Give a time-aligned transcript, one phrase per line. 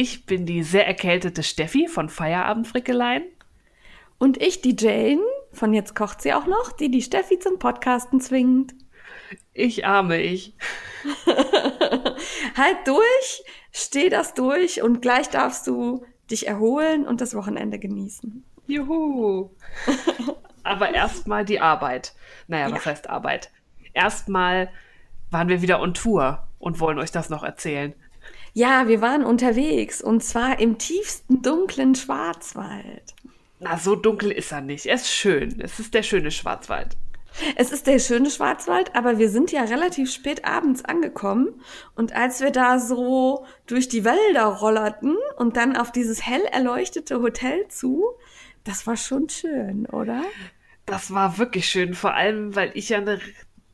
[0.00, 3.22] Ich bin die sehr erkältete Steffi von Feierabendfrickeleien.
[4.16, 5.20] Und ich, die Jane,
[5.52, 8.72] von jetzt kocht sie auch noch, die die Steffi zum Podcasten zwingt.
[9.52, 10.54] Ich arme ich.
[12.56, 18.42] halt durch, steh das durch und gleich darfst du dich erholen und das Wochenende genießen.
[18.68, 19.50] Juhu.
[20.62, 22.14] Aber erstmal die Arbeit.
[22.48, 22.90] Naja, was ja.
[22.92, 23.50] heißt Arbeit?
[23.92, 24.70] Erstmal
[25.30, 27.92] waren wir wieder on Tour und wollen euch das noch erzählen.
[28.52, 33.14] Ja, wir waren unterwegs und zwar im tiefsten dunklen Schwarzwald.
[33.60, 34.86] Na, so dunkel ist er nicht.
[34.86, 35.60] Er ist schön.
[35.60, 36.96] Es ist der schöne Schwarzwald.
[37.56, 41.60] Es ist der schöne Schwarzwald, aber wir sind ja relativ spät abends angekommen.
[41.94, 47.22] Und als wir da so durch die Wälder rollerten und dann auf dieses hell erleuchtete
[47.22, 48.04] Hotel zu,
[48.64, 50.22] das war schon schön, oder?
[50.86, 53.20] Das war wirklich schön, vor allem, weil ich ja eine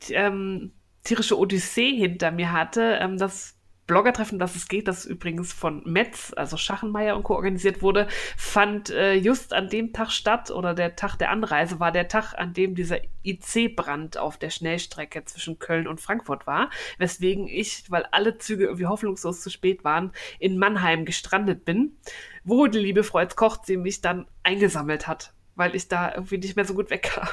[0.09, 0.71] ähm,
[1.03, 2.99] tierische Odyssee hinter mir hatte.
[3.01, 3.56] Ähm, das
[3.87, 7.35] Bloggertreffen, das es geht, das übrigens von Metz, also Schachenmeier und Co.
[7.35, 11.93] organisiert wurde, fand äh, just an dem Tag statt oder der Tag der Anreise war
[11.93, 17.47] der Tag, an dem dieser IC-Brand auf der Schnellstrecke zwischen Köln und Frankfurt war, weswegen
[17.47, 21.97] ich, weil alle Züge irgendwie hoffnungslos zu spät waren, in Mannheim gestrandet bin,
[22.43, 26.57] wo die liebe Freuds Koch sie mich dann eingesammelt hat, weil ich da irgendwie nicht
[26.57, 27.27] mehr so gut wegkam.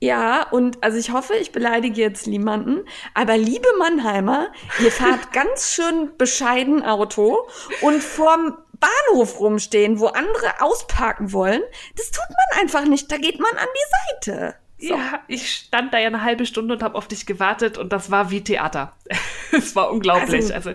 [0.00, 5.74] Ja, und also ich hoffe, ich beleidige jetzt niemanden, aber liebe Mannheimer, ihr fahrt ganz
[5.74, 7.48] schön bescheiden Auto
[7.80, 11.62] und vorm Bahnhof rumstehen, wo andere ausparken wollen.
[11.96, 14.54] Das tut man einfach nicht, da geht man an die Seite.
[14.76, 14.94] So.
[14.94, 18.10] Ja, ich stand da ja eine halbe Stunde und habe auf dich gewartet und das
[18.10, 18.92] war wie Theater.
[19.52, 20.52] es war unglaublich.
[20.52, 20.74] Also, also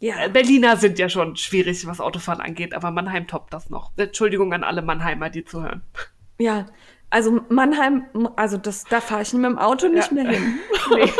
[0.00, 0.24] ja.
[0.24, 3.90] Äh, Berliner sind ja schon schwierig, was Autofahren angeht, aber Mannheim toppt das noch.
[3.96, 5.82] Entschuldigung an alle Mannheimer, die zuhören.
[6.38, 6.66] Ja,
[7.10, 10.22] also Mannheim, also das, da fahre ich mit dem Auto nicht ja.
[10.22, 10.58] mehr hin.
[10.94, 11.12] Nee.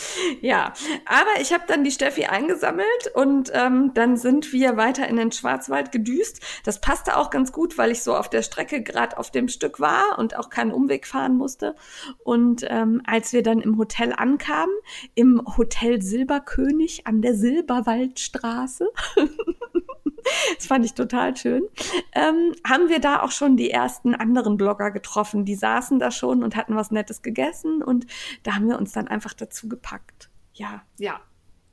[0.40, 0.72] ja,
[1.06, 5.32] aber ich habe dann die Steffi eingesammelt und ähm, dann sind wir weiter in den
[5.32, 6.40] Schwarzwald gedüst.
[6.64, 9.80] Das passte auch ganz gut, weil ich so auf der Strecke gerade auf dem Stück
[9.80, 11.74] war und auch keinen Umweg fahren musste.
[12.24, 14.74] Und ähm, als wir dann im Hotel ankamen,
[15.14, 18.90] im Hotel Silberkönig an der Silberwaldstraße,
[20.56, 21.62] das fand ich total schön.
[22.12, 25.44] Ähm, haben wir da auch schon die ersten anderen Blogger getroffen.
[25.44, 28.06] Die saßen da schon und hatten was Nettes gegessen und
[28.42, 30.30] da haben wir uns dann einfach dazu gepackt.
[30.54, 30.82] Ja.
[30.98, 31.20] Ja.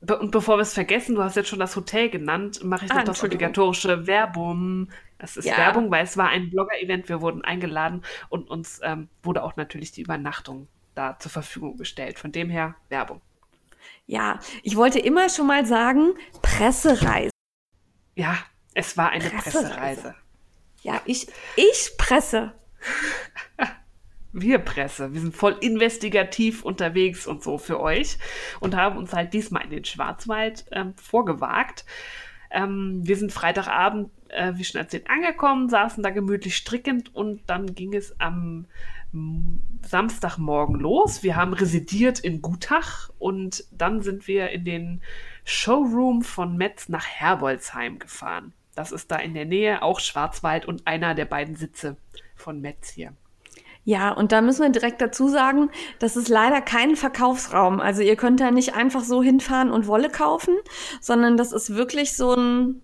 [0.02, 2.92] Be und bevor wir es vergessen, du hast jetzt schon das Hotel genannt, mache ich
[2.92, 4.90] ah, noch das obligatorische Werbung.
[5.18, 5.58] Es ist ja.
[5.58, 7.10] Werbung, weil es war ein Blogger-Event.
[7.10, 12.18] Wir wurden eingeladen und uns ähm, wurde auch natürlich die Übernachtung da zur Verfügung gestellt.
[12.18, 13.22] Von dem her Werbung.
[14.06, 17.32] Ja, ich wollte immer schon mal sagen, Pressereise.
[18.20, 18.38] Ja,
[18.74, 19.70] es war eine Pressereise.
[19.70, 20.16] Pressereise.
[20.82, 22.52] Ja, ich, ich presse.
[24.34, 28.18] Wir Presse, wir sind voll investigativ unterwegs und so für euch
[28.60, 31.86] und haben uns halt diesmal in den Schwarzwald ähm, vorgewagt.
[32.52, 37.74] Ähm, wir sind Freitagabend, äh, wie schon erzählt, angekommen, saßen da gemütlich strickend und dann
[37.74, 38.68] ging es am
[39.82, 41.24] Samstagmorgen los.
[41.24, 45.02] Wir haben residiert in Gutach und dann sind wir in den
[45.50, 48.54] Showroom von Metz nach Herbolzheim gefahren.
[48.76, 51.98] Das ist da in der Nähe, auch Schwarzwald und einer der beiden Sitze
[52.36, 53.14] von Metz hier.
[53.84, 57.80] Ja, und da müssen wir direkt dazu sagen, das ist leider kein Verkaufsraum.
[57.80, 60.56] Also ihr könnt da nicht einfach so hinfahren und Wolle kaufen,
[61.02, 62.82] sondern das ist wirklich so ein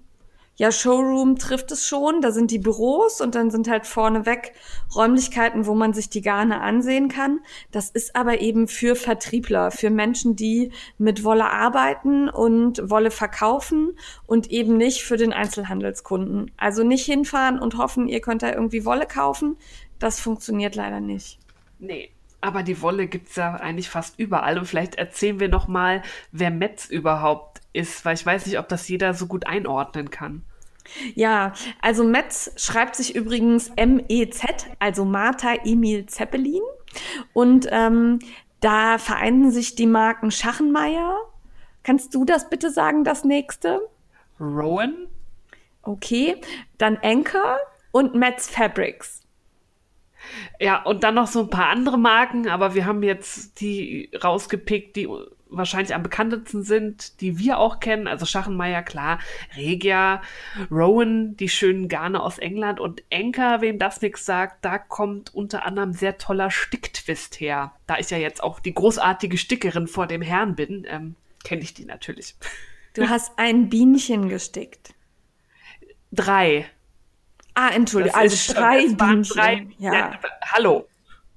[0.57, 2.21] ja, Showroom trifft es schon.
[2.21, 4.53] Da sind die Büros und dann sind halt vorneweg
[4.95, 7.39] Räumlichkeiten, wo man sich die Garne ansehen kann.
[7.71, 13.97] Das ist aber eben für Vertriebler, für Menschen, die mit Wolle arbeiten und Wolle verkaufen
[14.25, 16.51] und eben nicht für den Einzelhandelskunden.
[16.57, 19.57] Also nicht hinfahren und hoffen, ihr könnt da irgendwie Wolle kaufen.
[19.99, 21.39] Das funktioniert leider nicht.
[21.79, 22.14] Nee,
[22.45, 24.57] aber die Wolle gibt's ja eigentlich fast überall.
[24.59, 28.69] Und vielleicht erzählen wir noch mal, wer Metz überhaupt ist, weil ich weiß nicht, ob
[28.69, 30.43] das jeder so gut einordnen kann.
[31.15, 36.61] Ja, also Metz schreibt sich übrigens M-E-Z, also Martha Emil Zeppelin.
[37.33, 38.19] Und ähm,
[38.59, 41.17] da vereinen sich die Marken Schachenmeier.
[41.83, 43.81] Kannst du das bitte sagen, das nächste?
[44.39, 45.07] Rowan.
[45.81, 46.39] Okay,
[46.77, 47.57] dann Anchor
[47.91, 49.24] und Metz Fabrics.
[50.59, 54.95] Ja, und dann noch so ein paar andere Marken, aber wir haben jetzt die rausgepickt,
[54.95, 55.07] die
[55.49, 58.07] wahrscheinlich am bekanntesten sind, die wir auch kennen.
[58.07, 59.19] Also Schachenmeier, klar,
[59.55, 60.21] Regia,
[60.71, 65.65] Rowan, die schönen Garne aus England und Enker, wem das nichts sagt, da kommt unter
[65.65, 67.73] anderem sehr toller Sticktwist her.
[67.87, 71.73] Da ich ja jetzt auch die großartige Stickerin vor dem Herrn bin, ähm, kenne ich
[71.73, 72.35] die natürlich.
[72.93, 74.93] Du hast ein Bienchen gestickt.
[76.11, 76.65] Drei.
[77.55, 79.23] Ah, Entschuldigung, also drei Bienchen.
[79.35, 79.93] Drei, ja.
[79.93, 80.19] ja.
[80.51, 80.87] Hallo.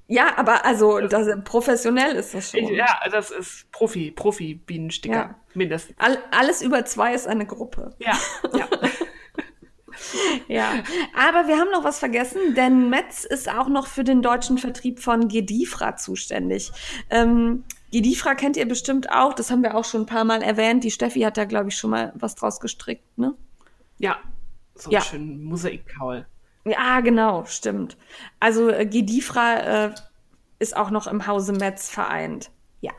[0.08, 2.74] Ja, aber also das, professionell ist das schon.
[2.74, 5.34] Ja, das ist Profi, Profi-Bienensticker, ja.
[5.54, 5.94] mindestens.
[5.98, 7.94] All, alles über zwei ist eine Gruppe.
[7.98, 8.18] Ja,
[8.56, 8.68] ja.
[10.48, 10.72] ja,
[11.14, 14.98] aber wir haben noch was vergessen, denn Metz ist auch noch für den deutschen Vertrieb
[14.98, 16.72] von Gedifra zuständig.
[17.10, 20.84] Ähm, Gedifra kennt ihr bestimmt auch, das haben wir auch schon ein paar Mal erwähnt.
[20.84, 23.34] Die Steffi hat da, glaube ich, schon mal was draus gestrickt, ne?
[23.98, 24.16] Ja,
[24.82, 25.00] so ja.
[25.00, 26.26] einen schönen Mosaikkaul.
[26.64, 27.96] Ja, genau, stimmt.
[28.40, 29.94] Also äh, Gedifra äh,
[30.58, 32.50] ist auch noch im Hause Metz vereint.
[32.80, 32.92] Ja.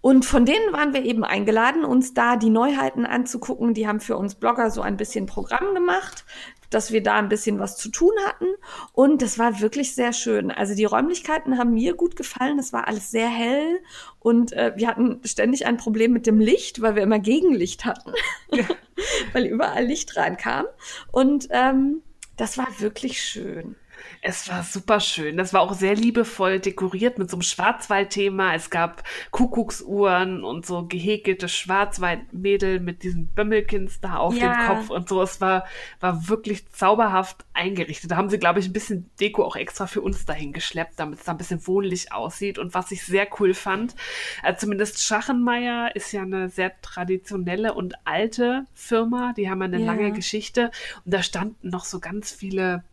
[0.00, 3.74] Und von denen waren wir eben eingeladen, uns da die Neuheiten anzugucken.
[3.74, 6.24] Die haben für uns Blogger so ein bisschen Programm gemacht,
[6.70, 8.46] dass wir da ein bisschen was zu tun hatten.
[8.92, 10.50] Und das war wirklich sehr schön.
[10.50, 12.58] Also die Räumlichkeiten haben mir gut gefallen.
[12.58, 13.80] Es war alles sehr hell
[14.20, 18.12] und äh, wir hatten ständig ein Problem mit dem Licht, weil wir immer Gegenlicht hatten,
[18.52, 18.64] ja.
[19.32, 20.66] weil überall Licht reinkam.
[21.12, 22.02] Und ähm,
[22.36, 23.76] das war wirklich schön.
[24.22, 25.36] Es war super schön.
[25.36, 28.54] Das war auch sehr liebevoll dekoriert mit so einem Schwarzwaldthema.
[28.54, 34.52] Es gab Kuckucksuhren und so gehäkelte Schwarzwaldmädel mit diesen Bömmelkins da auf ja.
[34.52, 35.22] dem Kopf und so.
[35.22, 35.66] Es war,
[36.00, 38.10] war wirklich zauberhaft eingerichtet.
[38.10, 41.20] Da haben sie, glaube ich, ein bisschen Deko auch extra für uns dahin geschleppt, damit
[41.20, 42.58] es da ein bisschen wohnlich aussieht.
[42.58, 43.94] Und was ich sehr cool fand,
[44.42, 49.32] äh, zumindest Schachenmeier ist ja eine sehr traditionelle und alte Firma.
[49.36, 49.86] Die haben eine ja.
[49.86, 50.70] lange Geschichte.
[51.04, 52.84] Und da standen noch so ganz viele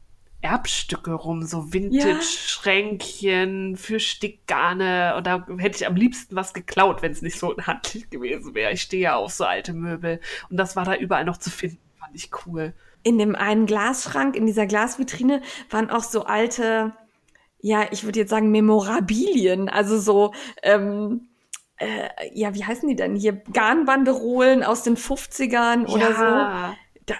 [0.44, 3.78] Erbstücke rum, so Vintage-Schränkchen ja.
[3.78, 5.16] für Stickgarne.
[5.16, 8.74] Und da hätte ich am liebsten was geklaut, wenn es nicht so handlich gewesen wäre.
[8.74, 10.20] Ich stehe ja auf so alte Möbel.
[10.50, 11.80] Und das war da überall noch zu finden.
[11.98, 12.74] Fand ich cool.
[13.04, 16.92] In dem einen Glasschrank, in dieser Glasvitrine, waren auch so alte,
[17.60, 19.70] ja, ich würde jetzt sagen, Memorabilien.
[19.70, 21.30] Also so, ähm,
[21.78, 23.34] äh, ja, wie heißen die denn hier?
[23.34, 26.16] Garnbanderolen aus den 50ern oder ja.
[26.16, 26.76] so.
[27.06, 27.16] Da,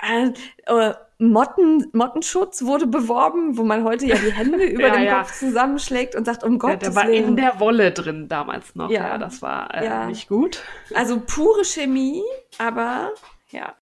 [0.90, 0.94] äh,
[1.32, 5.20] Motten, Mottenschutz wurde beworben, wo man heute ja die Hände über ja, den ja.
[5.20, 7.30] Kopf zusammenschlägt und sagt, um Gottes ja, der war Willen.
[7.30, 8.90] in der Wolle drin damals noch.
[8.90, 10.64] Ja, ja das war äh, nicht gut.
[10.94, 12.24] Also pure Chemie,
[12.58, 13.12] aber
[13.50, 13.76] ja.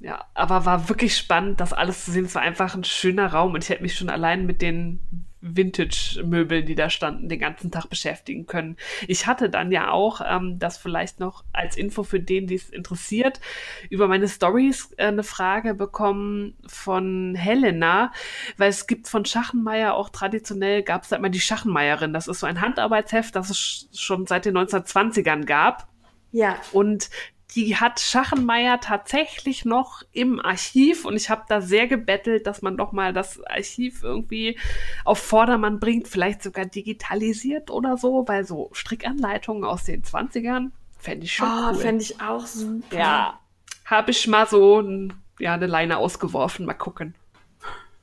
[0.00, 2.24] Ja, aber war wirklich spannend, das alles zu sehen.
[2.24, 6.66] Es war einfach ein schöner Raum und ich hätte mich schon allein mit den Vintage-Möbeln,
[6.66, 8.76] die da standen, den ganzen Tag beschäftigen können.
[9.08, 12.70] Ich hatte dann ja auch, ähm, das vielleicht noch als Info für den, die es
[12.70, 13.40] interessiert,
[13.88, 18.12] über meine Stories äh, eine Frage bekommen von Helena,
[18.56, 22.12] weil es gibt von Schachenmeier auch traditionell, gab es da immer die Schachenmeierin.
[22.12, 25.88] Das ist so ein Handarbeitsheft, das es schon seit den 1920ern gab.
[26.32, 26.56] Ja.
[26.72, 27.10] Und
[27.54, 32.76] die hat Schachenmeier tatsächlich noch im Archiv und ich habe da sehr gebettelt, dass man
[32.76, 34.58] doch mal das Archiv irgendwie
[35.04, 41.24] auf Vordermann bringt, vielleicht sogar digitalisiert oder so, weil so Strickanleitungen aus den 20ern fände
[41.24, 41.74] ich schon oh, cool.
[41.74, 42.96] fände ich auch super.
[42.96, 43.40] Ja,
[43.84, 47.14] habe ich mal so ein, ja, eine Leine ausgeworfen, mal gucken.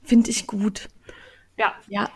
[0.04, 0.90] Finde ich gut.
[1.58, 1.74] Ja.
[1.88, 2.10] Ja,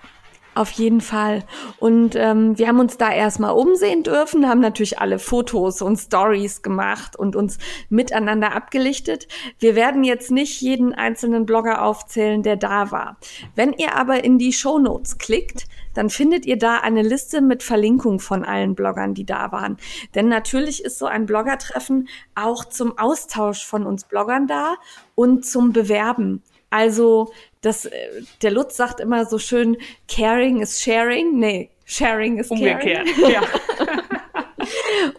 [0.54, 1.44] auf jeden Fall.
[1.80, 6.62] Und ähm, wir haben uns da erstmal umsehen dürfen, haben natürlich alle Fotos und Stories
[6.62, 7.58] gemacht und uns
[7.90, 9.28] miteinander abgelichtet.
[9.60, 13.18] Wir werden jetzt nicht jeden einzelnen Blogger aufzählen, der da war.
[13.56, 17.64] Wenn ihr aber in die Show Notes klickt, dann findet ihr da eine Liste mit
[17.64, 19.78] Verlinkung von allen Bloggern, die da waren.
[20.16, 24.76] Denn natürlich ist so ein Bloggertreffen auch zum Austausch von uns Bloggern da
[25.16, 26.44] und zum Bewerben.
[26.72, 31.38] Also das, äh, der Lutz sagt immer so schön, caring is sharing.
[31.38, 33.32] Nee, sharing is Umgekehrt, caring.
[33.32, 33.42] ja.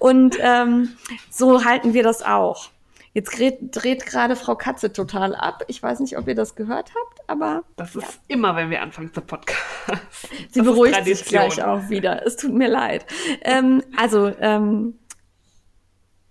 [0.00, 0.96] Und ähm,
[1.30, 2.70] so halten wir das auch.
[3.14, 5.64] Jetzt dreht, dreht gerade Frau Katze total ab.
[5.68, 7.62] Ich weiß nicht, ob ihr das gehört habt, aber.
[7.76, 8.08] Das ist ja.
[8.28, 9.60] immer, wenn wir anfangen zu Podcast.
[10.50, 12.26] Sie das beruhigt sich gleich auch wieder.
[12.26, 13.04] Es tut mir leid.
[13.42, 14.98] Ähm, also, ähm,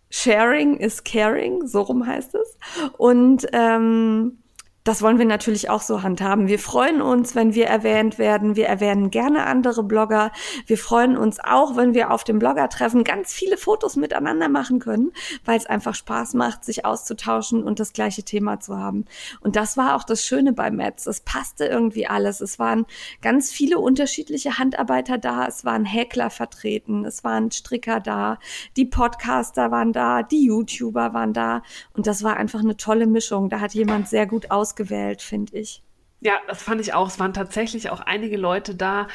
[0.09, 2.57] Sharing is caring, so rum heißt es.
[2.97, 4.40] Und ähm,
[4.83, 6.47] das wollen wir natürlich auch so handhaben.
[6.47, 8.55] Wir freuen uns, wenn wir erwähnt werden.
[8.55, 10.31] Wir erwähnen gerne andere Blogger.
[10.65, 15.11] Wir freuen uns auch, wenn wir auf dem Blogger-Treffen ganz viele Fotos miteinander machen können,
[15.45, 19.05] weil es einfach Spaß macht, sich auszutauschen und das gleiche Thema zu haben.
[19.41, 21.05] Und das war auch das Schöne bei Metz.
[21.05, 22.41] Es passte irgendwie alles.
[22.41, 22.87] Es waren
[23.21, 25.45] ganz viele unterschiedliche Handarbeiter da.
[25.45, 27.05] Es waren Häkler vertreten.
[27.05, 28.39] Es waren Stricker da.
[28.77, 30.23] Die Podcaster waren da.
[30.23, 31.61] Die YouTuber waren da.
[31.93, 33.49] Und das war einfach eine tolle Mischung.
[33.49, 35.83] Da hat jemand sehr gut aus ausgewählt, finde ich.
[36.21, 37.07] Ja, das fand ich auch.
[37.07, 39.07] Es waren tatsächlich auch einige Leute da,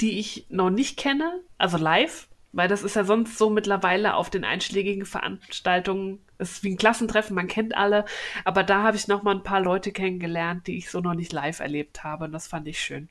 [0.00, 2.28] die ich noch nicht kenne, also live.
[2.52, 6.76] Weil das ist ja sonst so mittlerweile auf den einschlägigen Veranstaltungen, es ist wie ein
[6.76, 8.04] Klassentreffen, man kennt alle,
[8.44, 11.32] aber da habe ich noch mal ein paar Leute kennengelernt, die ich so noch nicht
[11.32, 13.08] live erlebt habe und das fand ich schön.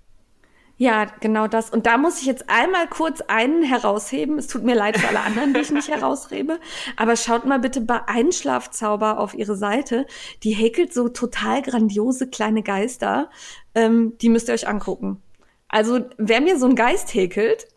[0.82, 1.70] Ja, genau das.
[1.70, 4.38] Und da muss ich jetzt einmal kurz einen herausheben.
[4.38, 6.58] Es tut mir leid für alle anderen, die ich nicht heraushebe.
[6.96, 10.06] Aber schaut mal bitte bei Einschlafzauber auf ihre Seite.
[10.44, 13.30] Die häkelt so total grandiose kleine Geister.
[13.76, 15.22] Ähm, die müsst ihr euch angucken.
[15.68, 17.68] Also, wer mir so einen Geist häkelt,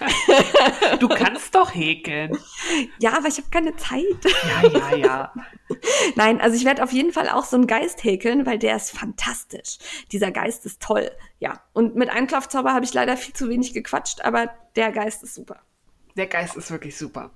[1.00, 2.36] du kannst doch häkeln.
[2.98, 4.02] Ja, aber ich habe keine Zeit.
[4.62, 5.34] Ja, ja, ja.
[6.14, 8.90] Nein, also ich werde auf jeden Fall auch so einen Geist häkeln, weil der ist
[8.90, 9.78] fantastisch.
[10.12, 11.10] Dieser Geist ist toll.
[11.38, 15.34] Ja, und mit Einklaufzauber habe ich leider viel zu wenig gequatscht, aber der Geist ist
[15.34, 15.60] super.
[16.16, 17.30] Der Geist ist wirklich super.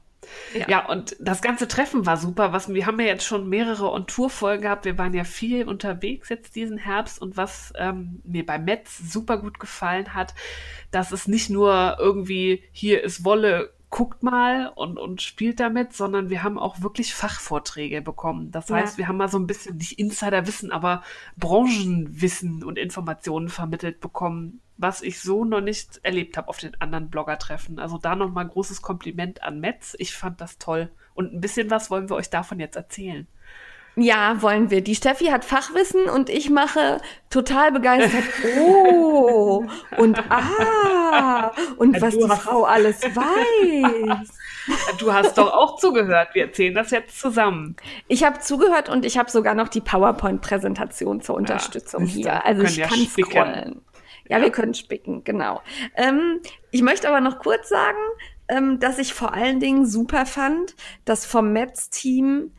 [0.54, 0.68] Ja.
[0.68, 0.88] ja.
[0.88, 2.52] und das ganze Treffen war super.
[2.52, 4.84] Was, wir haben ja jetzt schon mehrere On-Tour-Folgen gehabt.
[4.84, 7.20] Wir waren ja viel unterwegs jetzt diesen Herbst.
[7.20, 10.34] Und was ähm, mir bei Metz super gut gefallen hat,
[10.90, 16.30] dass es nicht nur irgendwie hier ist Wolle, guckt mal und, und spielt damit, sondern
[16.30, 18.52] wir haben auch wirklich Fachvorträge bekommen.
[18.52, 18.98] Das heißt, ja.
[18.98, 21.02] wir haben mal so ein bisschen nicht Insiderwissen, aber
[21.36, 27.10] Branchenwissen und Informationen vermittelt bekommen, was ich so noch nicht erlebt habe auf den anderen
[27.10, 27.78] Blogger-Treffen.
[27.78, 29.94] Also da nochmal großes Kompliment an Metz.
[29.98, 30.90] Ich fand das toll.
[31.14, 33.26] Und ein bisschen was wollen wir euch davon jetzt erzählen.
[33.96, 34.82] Ja, wollen wir.
[34.82, 38.24] Die Steffi hat Fachwissen und ich mache total begeistert.
[38.58, 39.66] Oh
[39.98, 44.28] und ah und was die Frau alles weiß.
[44.98, 46.28] Du hast doch auch zugehört.
[46.34, 47.76] Wir erzählen das jetzt zusammen.
[48.08, 52.44] Ich habe zugehört und ich habe sogar noch die PowerPoint-Präsentation zur Unterstützung ja, hier.
[52.44, 53.80] Also ich ja kann scrollen.
[54.30, 55.60] Ja, wir können spicken, genau.
[55.96, 57.98] Ähm, ich möchte aber noch kurz sagen,
[58.46, 62.52] ähm, dass ich vor allen Dingen super fand, dass vom Metz-Team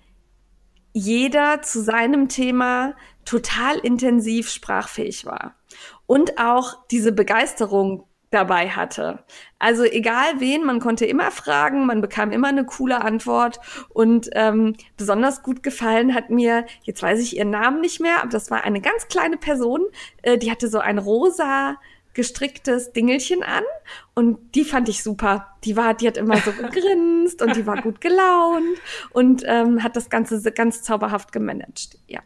[0.92, 5.56] jeder zu seinem Thema total intensiv sprachfähig war
[6.08, 9.20] und auch diese Begeisterung dabei hatte.
[9.60, 13.60] Also egal wen, man konnte immer fragen, man bekam immer eine coole Antwort
[13.90, 18.30] und ähm, besonders gut gefallen hat mir, jetzt weiß ich ihren Namen nicht mehr, aber
[18.30, 19.82] das war eine ganz kleine Person,
[20.22, 21.78] äh, die hatte so ein rosa
[22.14, 23.64] gestricktes Dingelchen an
[24.16, 25.48] und die fand ich super.
[25.64, 28.78] Die war, die hat immer so gegrinst und die war gut gelaunt
[29.12, 31.98] und ähm, hat das Ganze ganz zauberhaft gemanagt.
[32.08, 32.22] Ja.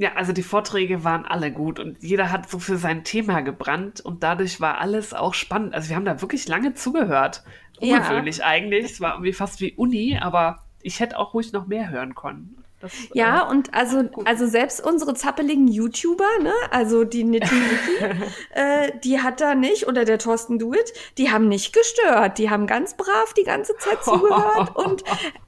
[0.00, 4.00] Ja, also die Vorträge waren alle gut und jeder hat so für sein Thema gebrannt
[4.00, 5.74] und dadurch war alles auch spannend.
[5.74, 7.42] Also wir haben da wirklich lange zugehört.
[7.80, 8.46] Ungewöhnlich ja.
[8.46, 8.84] eigentlich.
[8.84, 12.62] Es war irgendwie fast wie Uni, aber ich hätte auch ruhig noch mehr hören können.
[12.80, 17.60] Das, ja, äh, und also, also selbst unsere zappeligen YouTuber, ne, also die Nitty
[18.54, 22.38] äh, die hat da nicht, oder der Thorsten Duit, die haben nicht gestört.
[22.38, 25.02] Die haben ganz brav die ganze Zeit zugehört und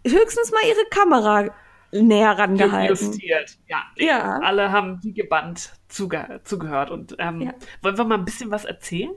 [0.05, 1.55] höchstens mal ihre Kamera
[1.93, 2.89] näher rangehalten.
[2.89, 3.59] Justiert.
[3.69, 4.39] Ja, ja.
[4.39, 6.91] Alle haben wie gebannt zuge zugehört.
[6.91, 7.55] Und ähm, ja.
[7.83, 9.11] wollen wir mal ein bisschen was erzählen?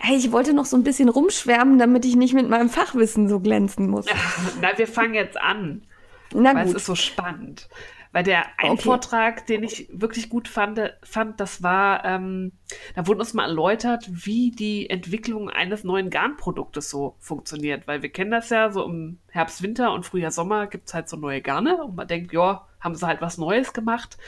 [0.00, 3.40] Hey, ich wollte noch so ein bisschen rumschwärmen, damit ich nicht mit meinem Fachwissen so
[3.40, 4.06] glänzen muss.
[4.60, 5.82] Na, wir fangen jetzt an.
[6.34, 6.76] Na weil gut.
[6.76, 7.68] es ist so spannend.
[8.12, 8.82] Weil der ein okay.
[8.82, 12.52] Vortrag, den ich wirklich gut fand, fand das war, ähm,
[12.94, 17.88] da wurde uns mal erläutert, wie die Entwicklung eines neuen Garnproduktes so funktioniert.
[17.88, 21.08] Weil wir kennen das ja, so im Herbst, Winter und Frühjahr, Sommer gibt es halt
[21.08, 24.18] so neue Garne und man denkt, ja, haben sie halt was Neues gemacht.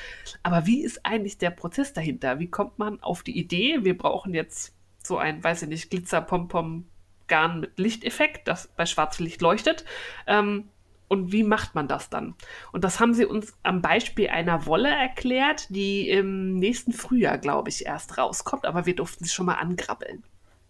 [0.42, 2.38] Aber wie ist eigentlich der Prozess dahinter?
[2.38, 7.60] Wie kommt man auf die Idee, wir brauchen jetzt so ein, weiß ich nicht, Glitzer-Pom-Pom-Garn
[7.60, 9.84] mit Lichteffekt, das bei Schwarzlicht leuchtet.
[10.26, 10.70] Ähm,
[11.08, 12.34] und wie macht man das dann?
[12.73, 17.68] Und das haben sie uns am Beispiel einer Wolle erklärt, die im nächsten Frühjahr, glaube
[17.68, 20.25] ich, erst rauskommt, aber wir durften sie schon mal angrabbeln.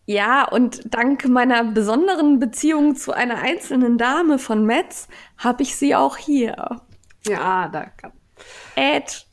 [0.07, 5.95] Ja, und dank meiner besonderen Beziehung zu einer einzelnen Dame von Metz habe ich sie
[5.95, 6.83] auch hier.
[7.27, 8.13] Ja, da kann.
[8.75, 9.27] Ed.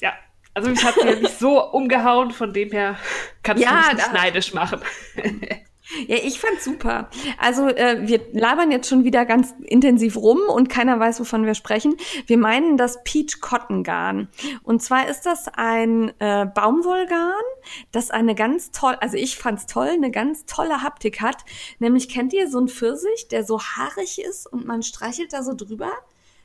[0.00, 0.14] Ja,
[0.54, 2.96] also mich hat sie ja nicht so umgehauen, von dem her
[3.42, 4.80] kannst ja, du mich nicht neidisch machen.
[6.06, 7.10] Ja, ich fand's super.
[7.38, 11.54] Also äh, wir labern jetzt schon wieder ganz intensiv rum und keiner weiß, wovon wir
[11.54, 11.96] sprechen.
[12.26, 14.28] Wir meinen das Peach Cotton Garn.
[14.62, 17.42] Und zwar ist das ein äh, Baumwollgarn,
[17.90, 21.44] das eine ganz toll, also ich fand's toll, eine ganz tolle Haptik hat.
[21.78, 25.54] Nämlich kennt ihr so ein Pfirsich, der so haarig ist und man streichelt da so
[25.54, 25.90] drüber,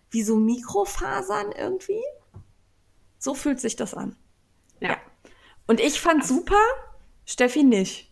[0.10, 2.02] wie so Mikrofasern irgendwie?
[3.20, 4.16] So fühlt sich das an.
[4.80, 4.90] Ja.
[4.90, 4.98] ja.
[5.68, 6.62] Und ich fand's super,
[7.26, 8.07] Steffi nicht.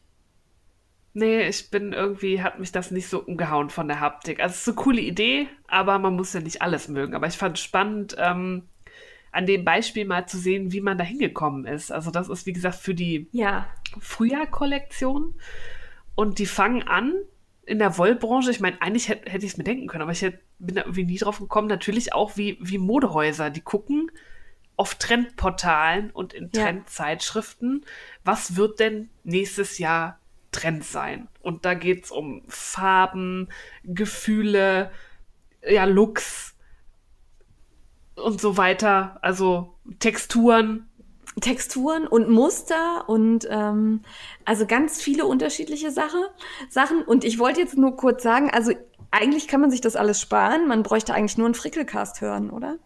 [1.17, 4.41] Nee, ich bin irgendwie, hat mich das nicht so umgehauen von der Haptik.
[4.41, 7.15] Also es ist eine coole Idee, aber man muss ja nicht alles mögen.
[7.15, 8.63] Aber ich fand es spannend, ähm,
[9.31, 11.89] an dem Beispiel mal zu sehen, wie man da hingekommen ist.
[11.89, 13.65] Also das ist, wie gesagt, für die ja.
[13.97, 15.35] Frühjahr-Kollektion.
[16.15, 17.13] Und die fangen an
[17.65, 18.51] in der Wollbranche.
[18.51, 20.81] Ich meine, eigentlich hätte, hätte ich es mir denken können, aber ich hätte, bin da
[20.81, 21.69] irgendwie nie drauf gekommen.
[21.69, 24.11] Natürlich auch wie, wie Modehäuser, die gucken
[24.75, 27.85] auf Trendportalen und in Trendzeitschriften,
[28.25, 30.19] was wird denn nächstes Jahr
[30.55, 31.27] Trend sein.
[31.41, 33.49] Und da geht es um Farben,
[33.83, 34.91] Gefühle,
[35.67, 36.55] ja, Looks
[38.15, 39.19] und so weiter.
[39.21, 40.89] Also Texturen.
[41.41, 44.03] Texturen und Muster und ähm,
[44.45, 46.31] also ganz viele unterschiedliche Sache,
[46.69, 47.01] Sachen.
[47.03, 48.71] Und ich wollte jetzt nur kurz sagen, also
[49.11, 50.65] eigentlich kann man sich das alles sparen.
[50.65, 52.77] Man bräuchte eigentlich nur einen Frickelcast hören, oder?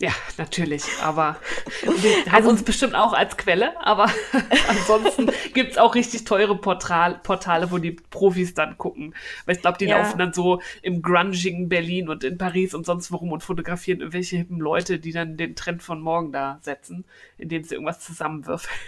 [0.00, 1.36] Ja, natürlich, aber
[1.82, 4.08] wir haben also, uns bestimmt auch als Quelle, aber
[4.68, 9.12] ansonsten gibt's auch richtig teure Portal, Portale, wo die Profis dann gucken.
[9.44, 9.98] Weil ich glaube, die ja.
[9.98, 14.36] laufen dann so im grungigen Berlin und in Paris und sonst worum und fotografieren irgendwelche
[14.36, 17.04] hippen Leute, die dann den Trend von morgen da setzen,
[17.36, 18.78] indem sie irgendwas zusammenwürfeln.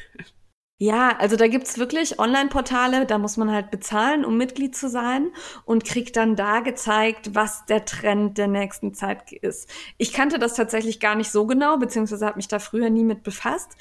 [0.83, 5.31] Ja, also da gibt's wirklich Online-Portale, da muss man halt bezahlen, um Mitglied zu sein
[5.67, 9.69] und kriegt dann da gezeigt, was der Trend der nächsten Zeit ist.
[9.99, 13.23] Ich kannte das tatsächlich gar nicht so genau, beziehungsweise habe mich da früher nie mit
[13.25, 13.77] befasst.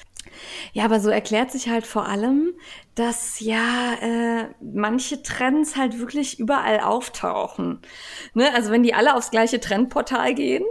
[0.74, 2.52] Ja, aber so erklärt sich halt vor allem,
[2.96, 7.80] dass ja äh, manche Trends halt wirklich überall auftauchen.
[8.34, 8.52] Ne?
[8.54, 10.64] Also wenn die alle aufs gleiche Trendportal gehen,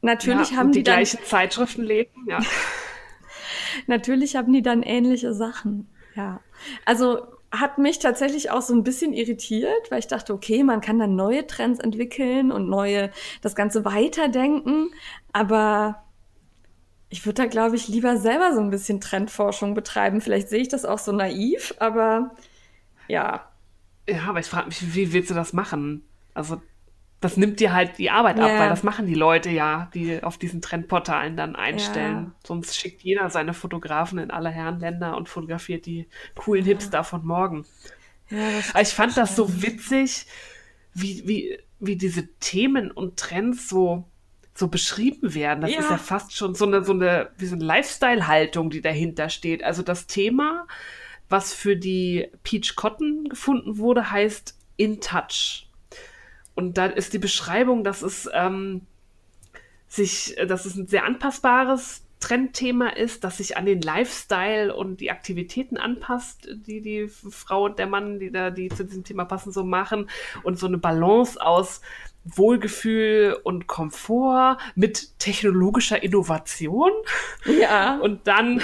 [0.00, 2.38] natürlich ja, haben die, die dann, gleichen Zeitschriften leben, ja.
[3.86, 5.88] Natürlich haben die dann ähnliche Sachen.
[6.14, 6.40] Ja.
[6.84, 7.20] Also
[7.52, 11.16] hat mich tatsächlich auch so ein bisschen irritiert, weil ich dachte, okay, man kann dann
[11.16, 13.10] neue Trends entwickeln und neue,
[13.42, 14.90] das Ganze weiterdenken.
[15.32, 16.04] Aber
[17.08, 20.20] ich würde da, glaube ich, lieber selber so ein bisschen Trendforschung betreiben.
[20.20, 22.36] Vielleicht sehe ich das auch so naiv, aber
[23.08, 23.48] ja.
[24.08, 26.04] Ja, aber ich frage mich, wie willst du das machen?
[26.34, 26.62] Also
[27.20, 28.46] das nimmt dir halt die Arbeit ja.
[28.46, 32.16] ab, weil das machen die Leute ja, die auf diesen Trendportalen dann einstellen.
[32.16, 32.32] Ja.
[32.46, 36.68] Sonst schickt jeder seine Fotografen in alle Herrenländer und fotografiert die coolen ja.
[36.68, 37.66] Hipster von morgen.
[38.30, 40.26] Aber ich fand das so witzig,
[40.94, 44.04] wie, wie, wie diese Themen und Trends so,
[44.54, 45.60] so beschrieben werden.
[45.60, 49.28] Das ist ja fast schon so eine, so eine, wie so eine Lifestyle-Haltung, die dahinter
[49.28, 49.62] steht.
[49.62, 50.66] Also das Thema,
[51.28, 55.69] was für die Peach Cotton gefunden wurde, heißt In Touch.
[56.60, 58.82] Und da ist die Beschreibung, dass es ähm,
[59.88, 65.10] sich, dass es ein sehr anpassbares Trendthema ist, das sich an den Lifestyle und die
[65.10, 69.52] Aktivitäten anpasst, die die Frau und der Mann, die da, die zu diesem Thema passen,
[69.52, 70.10] so machen
[70.42, 71.80] und so eine Balance aus
[72.24, 76.92] Wohlgefühl und Komfort mit technologischer Innovation.
[77.58, 77.98] Ja.
[78.00, 78.60] Und dann,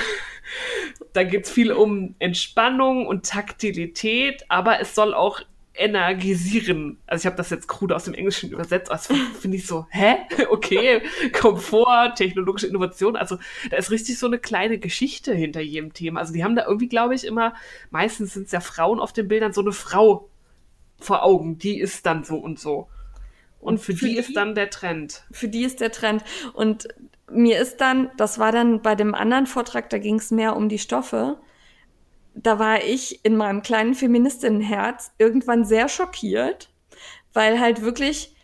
[1.14, 5.40] da geht es viel um Entspannung und Taktilität, aber es soll auch
[5.76, 6.98] energisieren.
[7.06, 10.16] Also ich habe das jetzt krude aus dem Englischen übersetzt, also finde ich so, hä?
[10.48, 13.38] Okay, Komfort, technologische Innovation, also
[13.70, 16.20] da ist richtig so eine kleine Geschichte hinter jedem Thema.
[16.20, 17.54] Also die haben da irgendwie, glaube ich, immer,
[17.90, 20.28] meistens sind es ja Frauen auf den Bildern, so eine Frau
[20.98, 22.88] vor Augen, die ist dann so und so.
[23.60, 25.24] Und, und für, für die, die ist dann der Trend.
[25.30, 26.24] Für die ist der Trend.
[26.54, 26.88] Und
[27.30, 30.68] mir ist dann, das war dann bei dem anderen Vortrag, da ging es mehr um
[30.68, 31.38] die Stoffe
[32.37, 36.68] da war ich in meinem kleinen Feministinnenherz irgendwann sehr schockiert,
[37.33, 38.35] weil halt wirklich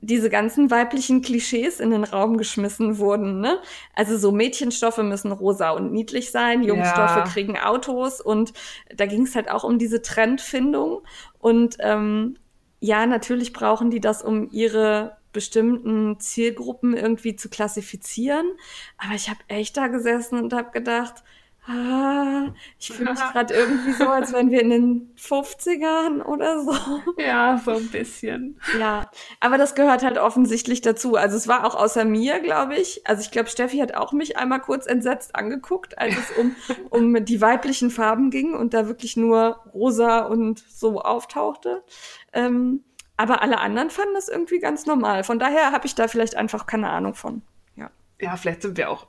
[0.00, 3.40] diese ganzen weiblichen Klischees in den Raum geschmissen wurden.
[3.40, 3.60] Ne?
[3.94, 7.24] Also so Mädchenstoffe müssen rosa und niedlich sein, Jungstoffe ja.
[7.24, 8.52] kriegen Autos und
[8.96, 11.02] da ging es halt auch um diese Trendfindung.
[11.38, 12.36] Und ähm,
[12.80, 18.50] ja, natürlich brauchen die das, um ihre bestimmten Zielgruppen irgendwie zu klassifizieren.
[18.98, 21.22] Aber ich habe echt da gesessen und habe gedacht,
[21.64, 26.74] Ah, ich fühle mich gerade irgendwie so, als wären wir in den 50ern oder so.
[27.18, 28.60] Ja, so ein bisschen.
[28.80, 31.14] Ja, aber das gehört halt offensichtlich dazu.
[31.14, 33.06] Also es war auch außer mir, glaube ich.
[33.06, 36.56] Also ich glaube, Steffi hat auch mich einmal kurz entsetzt angeguckt, als es um,
[36.90, 41.84] um die weiblichen Farben ging und da wirklich nur rosa und so auftauchte.
[42.32, 42.82] Ähm,
[43.16, 45.22] aber alle anderen fanden das irgendwie ganz normal.
[45.22, 47.42] Von daher habe ich da vielleicht einfach keine Ahnung von.
[47.76, 47.90] Ja.
[48.20, 49.06] Ja, vielleicht sind wir auch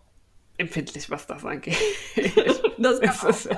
[0.58, 1.78] empfindlich, was das angeht.
[2.78, 3.50] das ist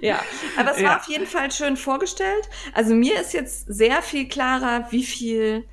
[0.00, 0.20] ja,
[0.56, 0.88] aber es ja.
[0.88, 2.48] war auf jeden Fall schön vorgestellt.
[2.74, 5.64] Also mir ist jetzt sehr viel klarer, wie viel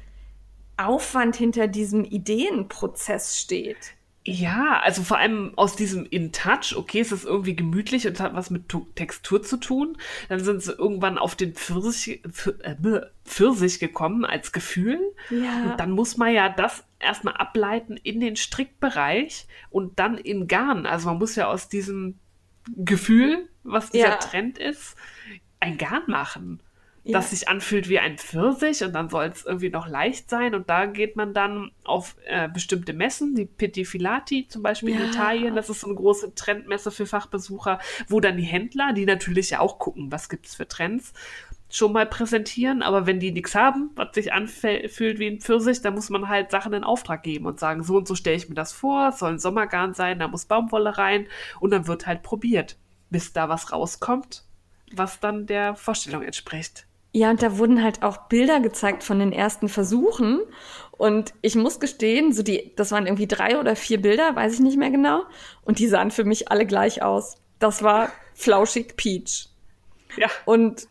[0.77, 3.95] Aufwand hinter diesem Ideenprozess steht.
[4.29, 8.35] Ja, also vor allem aus diesem In Touch, okay, es ist irgendwie gemütlich und hat
[8.35, 8.63] was mit
[8.95, 9.97] Textur zu tun.
[10.27, 12.21] Dann sind sie irgendwann auf den Pfirsich,
[12.61, 12.75] äh,
[13.25, 14.99] Pfirsich gekommen als Gefühl.
[15.29, 15.71] Ja.
[15.71, 20.85] Und dann muss man ja das erstmal ableiten in den Strickbereich und dann in Garn.
[20.85, 22.19] Also man muss ja aus diesem
[22.75, 24.15] Gefühl, was dieser ja.
[24.17, 24.95] Trend ist,
[25.59, 26.61] ein Garn machen
[27.09, 27.19] ja.
[27.19, 30.69] das sich anfühlt wie ein Pfirsich und dann soll es irgendwie noch leicht sein und
[30.69, 35.01] da geht man dann auf äh, bestimmte Messen, die Pitti Filati zum Beispiel ja.
[35.01, 39.05] in Italien, das ist so eine große Trendmesse für Fachbesucher, wo dann die Händler, die
[39.05, 41.13] natürlich ja auch gucken, was gibt es für Trends,
[41.71, 45.93] schon mal präsentieren, aber wenn die nichts haben, was sich anfühlt wie ein Pfirsich, dann
[45.93, 48.55] muss man halt Sachen in Auftrag geben und sagen, so und so stelle ich mir
[48.55, 51.27] das vor, es soll ein Sommergarn sein, da muss Baumwolle rein
[51.59, 52.77] und dann wird halt probiert,
[53.11, 54.45] bis da was rauskommt
[54.91, 56.87] was dann der Vorstellung entspricht.
[57.11, 60.41] Ja, und da wurden halt auch Bilder gezeigt von den ersten Versuchen.
[60.91, 64.59] Und ich muss gestehen, so die, das waren irgendwie drei oder vier Bilder, weiß ich
[64.59, 65.23] nicht mehr genau.
[65.63, 67.37] Und die sahen für mich alle gleich aus.
[67.57, 69.49] Das war flauschig Peach.
[70.17, 70.27] Ja.
[70.45, 70.87] Und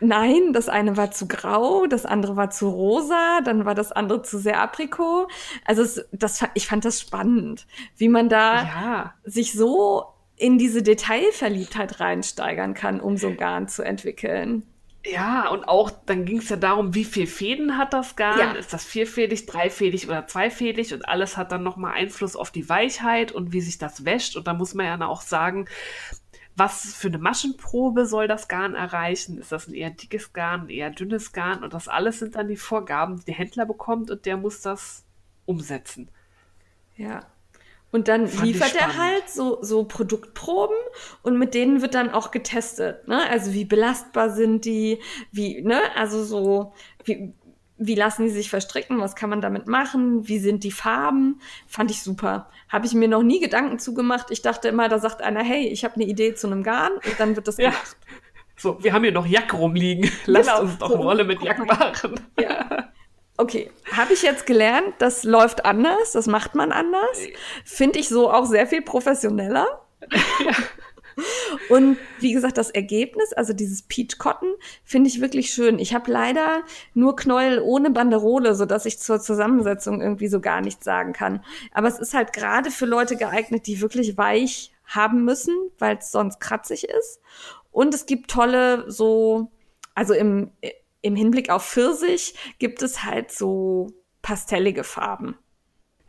[0.00, 4.22] nein, das eine war zu grau, das andere war zu rosa, dann war das andere
[4.22, 5.28] zu sehr Aprikot.
[5.64, 9.14] Also es, das, ich fand das spannend, wie man da Ja.
[9.24, 14.64] sich so in diese Detailverliebtheit reinsteigern kann, um so ein Garn zu entwickeln.
[15.06, 18.38] Ja, und auch dann ging es ja darum, wie viel Fäden hat das Garn?
[18.38, 18.52] Ja.
[18.52, 20.94] Ist das vierfädig, dreifädig oder zweifädig?
[20.94, 24.34] Und alles hat dann nochmal Einfluss auf die Weichheit und wie sich das wäscht.
[24.34, 25.66] Und da muss man ja auch sagen,
[26.56, 29.38] was für eine Maschenprobe soll das Garn erreichen?
[29.38, 31.62] Ist das ein eher dickes Garn, ein eher dünnes Garn?
[31.62, 35.04] Und das alles sind dann die Vorgaben, die der Händler bekommt und der muss das
[35.44, 36.08] umsetzen.
[36.96, 37.26] Ja.
[37.94, 40.74] Und dann Fand liefert er halt so, so Produktproben
[41.22, 43.06] und mit denen wird dann auch getestet.
[43.06, 43.22] Ne?
[43.30, 44.98] Also wie belastbar sind die,
[45.30, 46.72] wie, ne, also so,
[47.04, 47.32] wie,
[47.78, 51.92] wie lassen die sich verstricken, was kann man damit machen, wie sind die Farben, fand
[51.92, 52.50] ich super.
[52.68, 54.32] Habe ich mir noch nie Gedanken zugemacht.
[54.32, 57.14] Ich dachte immer, da sagt einer, hey, ich habe eine Idee zu einem Garn und
[57.20, 57.70] dann wird das Ja.
[57.70, 57.96] gemacht.
[58.56, 60.10] So, wir haben hier noch Jack rumliegen.
[60.26, 62.20] Lasst Genau, uns doch eine Rolle mit Jack machen.
[62.40, 62.88] Ja.
[63.36, 67.18] Okay, habe ich jetzt gelernt, das läuft anders, das macht man anders.
[67.64, 69.66] Finde ich so auch sehr viel professioneller.
[71.68, 74.52] Und wie gesagt, das Ergebnis, also dieses Peach Cotton,
[74.84, 75.78] finde ich wirklich schön.
[75.78, 80.84] Ich habe leider nur Knäuel ohne Banderole, sodass ich zur Zusammensetzung irgendwie so gar nichts
[80.84, 81.44] sagen kann.
[81.72, 86.10] Aber es ist halt gerade für Leute geeignet, die wirklich weich haben müssen, weil es
[86.10, 87.20] sonst kratzig ist.
[87.70, 89.50] Und es gibt tolle so,
[89.94, 90.50] also im,
[91.04, 93.88] im Hinblick auf Pfirsich gibt es halt so
[94.22, 95.36] pastellige Farben.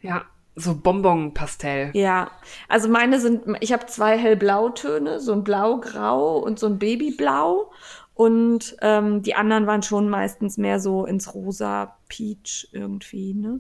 [0.02, 0.24] Ja,
[0.56, 1.92] so Bonbon-Pastell.
[1.94, 2.32] Ja,
[2.70, 7.72] also meine sind, ich habe zwei hellblautöne, so ein blau-grau und so ein babyblau.
[8.14, 13.60] Und ähm, die anderen waren schon meistens mehr so ins rosa Peach irgendwie, ne?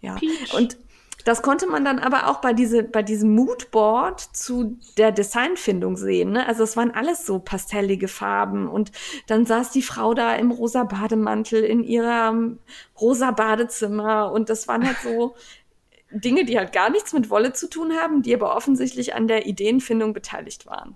[0.00, 0.16] Ja.
[0.16, 0.54] Peach.
[0.54, 0.76] Und
[1.24, 6.32] das konnte man dann aber auch bei, diese, bei diesem Moodboard zu der Designfindung sehen.
[6.32, 6.46] Ne?
[6.46, 8.68] Also es waren alles so pastellige Farben.
[8.68, 8.92] Und
[9.26, 12.58] dann saß die Frau da im rosa Bademantel in ihrem
[13.00, 14.30] rosa Badezimmer.
[14.32, 15.34] Und das waren halt so
[16.10, 19.46] Dinge, die halt gar nichts mit Wolle zu tun haben, die aber offensichtlich an der
[19.46, 20.94] Ideenfindung beteiligt waren.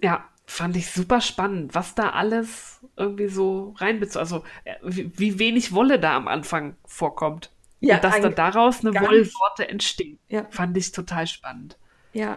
[0.00, 4.16] Ja, fand ich super spannend, was da alles irgendwie so reinbezieht.
[4.16, 7.50] Also, äh, wie, wie wenig Wolle da am Anfang vorkommt.
[7.80, 10.18] Ja, und dass dann daraus eine gar Wollsorte entsteht.
[10.28, 10.46] Ja.
[10.50, 11.76] Fand ich total spannend.
[12.12, 12.36] Ja,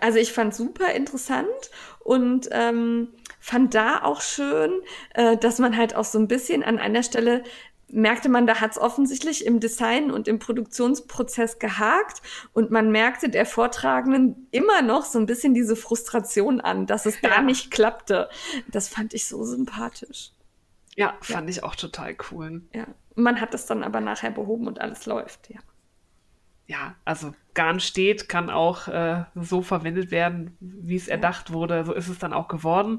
[0.00, 1.48] also ich fand super interessant
[2.00, 3.08] und ähm,
[3.40, 4.72] fand da auch schön,
[5.14, 7.42] äh, dass man halt auch so ein bisschen an einer Stelle
[7.90, 12.20] merkte man, da hat es offensichtlich im Design und im Produktionsprozess gehakt
[12.52, 17.20] und man merkte der Vortragenden immer noch so ein bisschen diese Frustration an, dass es
[17.22, 17.42] da Ja.
[17.42, 18.28] nicht klappte.
[18.68, 20.32] Das fand ich so sympathisch.
[20.96, 22.62] Ja, fand ich auch total cool.
[22.74, 22.86] Ja,
[23.18, 25.50] man hat das dann aber nachher behoben und alles läuft.
[25.50, 25.60] Ja.
[26.70, 31.82] Ja, also Garn steht, kann auch äh, so verwendet werden, wie es erdacht wurde.
[31.86, 32.98] So ist es dann auch geworden.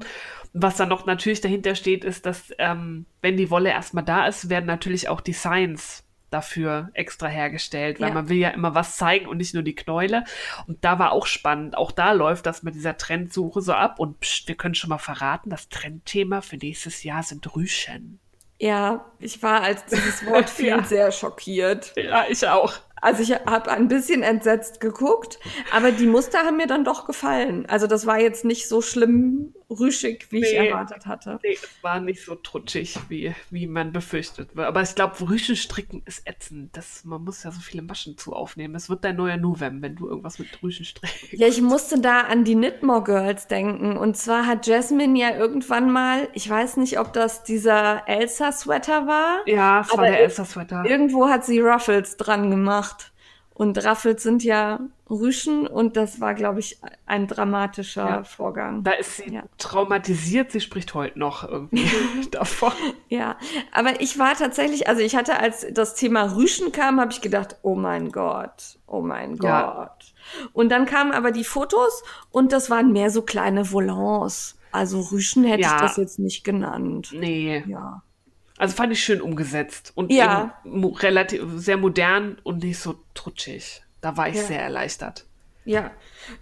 [0.52, 4.50] Was dann noch natürlich dahinter steht, ist, dass ähm, wenn die Wolle erstmal da ist,
[4.50, 8.14] werden natürlich auch Designs dafür extra hergestellt, weil Ja.
[8.14, 10.24] man will ja immer was zeigen und nicht nur die Knäule.
[10.66, 11.76] Und da war auch spannend.
[11.76, 14.00] Auch da läuft das mit dieser Trendsuche so ab.
[14.00, 18.18] Und pst, wir können schon mal verraten, das Trendthema für nächstes Jahr sind Rüschen.
[18.60, 20.84] Ja, ich war, als dieses Wort fiel, Ja.
[20.84, 21.92] sehr schockiert.
[21.96, 22.74] Ja, ich auch.
[23.00, 25.38] Also ich habe ein bisschen entsetzt geguckt,
[25.72, 27.64] aber die Muster haben mir dann doch gefallen.
[27.66, 30.68] Also das war jetzt nicht so schlimm rüschig, wie ich Nee.
[30.68, 31.38] erwartet hatte.
[31.42, 34.50] Nee, es war nicht so trutschig, wie, wie man befürchtet.
[34.58, 36.76] Aber ich glaube, Rüschenstricken ist ätzend.
[36.76, 38.74] Das, man muss ja so viele Maschen zu aufnehmen.
[38.74, 41.32] Es wird dein neuer Novem, wenn du irgendwas mit Rüschen strickst.
[41.32, 43.96] Ja, ich musste da an die Knitmore Girls denken.
[43.96, 49.42] Und zwar hat Jasmine ja irgendwann mal, ich weiß nicht, ob das dieser Elsa-Sweater war.
[49.46, 50.84] Ja, es war der Elsa-Sweater.
[50.86, 53.09] Irgendwo hat sie Ruffles dran gemacht.
[53.60, 58.24] Und Ruffles sind ja Rüschen und das war, glaube ich, ein dramatischer Ja.
[58.24, 58.82] Vorgang.
[58.84, 59.42] Da ist sie Ja.
[59.58, 60.50] traumatisiert.
[60.50, 61.84] Sie spricht heute noch irgendwie
[62.30, 62.72] davon.
[63.10, 63.36] Ja,
[63.70, 67.56] aber ich war tatsächlich, also ich hatte, als das Thema Rüschen kam, habe ich gedacht,
[67.60, 69.72] oh mein Gott, oh mein Ja.
[69.90, 70.14] Gott.
[70.54, 74.58] Und dann kamen aber die Fotos und das waren mehr so kleine Volants.
[74.72, 77.10] Also Rüschen hätte ich das jetzt nicht genannt.
[77.12, 77.62] Nee.
[77.66, 78.02] Ja.
[78.60, 79.92] Also fand ich schön umgesetzt.
[79.94, 80.54] Und Ja.
[80.64, 83.82] relativ sehr modern und nicht so trutschig.
[84.02, 84.42] Da war ich Ja.
[84.42, 85.24] sehr erleichtert.
[85.64, 85.90] Ja,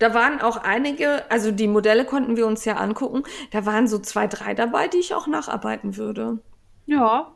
[0.00, 3.22] da waren auch einige, also die Modelle konnten wir uns ja angucken.
[3.52, 6.38] Da waren so zwei, drei dabei, die ich auch nacharbeiten würde.
[6.86, 7.32] Ja.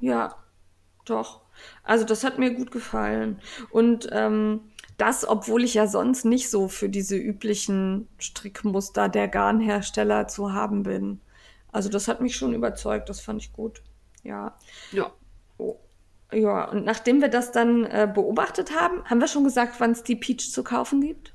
[0.00, 0.36] Ja,
[1.06, 1.40] doch.
[1.82, 3.40] Also das hat mir gut gefallen.
[3.70, 4.60] Und ähm,
[4.98, 10.82] das, obwohl ich ja sonst nicht so für diese üblichen Strickmuster der Garnhersteller zu haben
[10.82, 11.20] bin.
[11.72, 13.80] Also das hat mich schon überzeugt, das fand ich gut.
[14.22, 14.56] Ja.
[14.92, 15.10] Ja.
[15.58, 15.76] Oh.
[16.32, 20.02] Ja, und nachdem wir das dann äh, beobachtet haben, haben wir schon gesagt, wann es
[20.02, 21.32] die Peach zu kaufen gibt?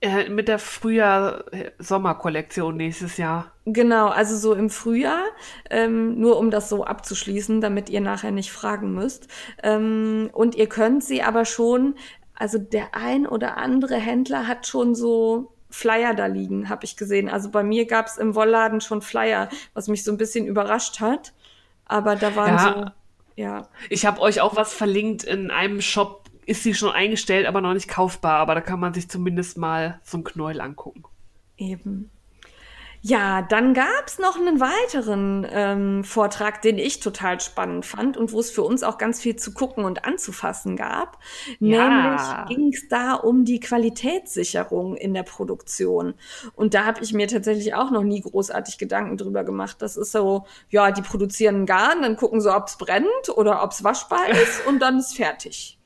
[0.00, 3.52] Äh, mit der Frühjahr-Sommerkollektion nächstes Jahr.
[3.64, 5.22] Genau, also so im Frühjahr,
[5.70, 9.28] ähm, nur um das so abzuschließen, damit ihr nachher nicht fragen müsst.
[9.62, 11.94] Ähm, und ihr könnt sie aber schon,
[12.34, 17.28] also der ein oder andere Händler hat schon so Flyer da liegen, habe ich gesehen.
[17.28, 20.98] Also bei mir gab es im Wollladen schon Flyer, was mich so ein bisschen überrascht
[20.98, 21.32] hat.
[21.92, 22.74] Aber da waren Ja.
[22.74, 22.90] so,
[23.36, 23.68] ja.
[23.90, 26.24] Ich habe euch auch was verlinkt in einem Shop.
[26.46, 28.36] Ist sie schon eingestellt, aber noch nicht kaufbar.
[28.38, 31.04] Aber da kann man sich zumindest mal so ein Knäuel angucken.
[31.58, 32.10] Eben.
[33.04, 38.38] Ja, dann gab's noch einen weiteren ähm, Vortrag, den ich total spannend fand und wo
[38.38, 41.18] es für uns auch ganz viel zu gucken und anzufassen gab.
[41.58, 41.88] Ja.
[41.88, 46.14] Nämlich ging's da um die Qualitätssicherung in der Produktion.
[46.54, 49.78] Und da habe ich mir tatsächlich auch noch nie großartig Gedanken drüber gemacht.
[49.80, 54.28] Das ist so, ja, die produzieren Garn, dann gucken sie, ob's brennt oder ob's waschbar
[54.30, 55.76] ist und dann ist fertig.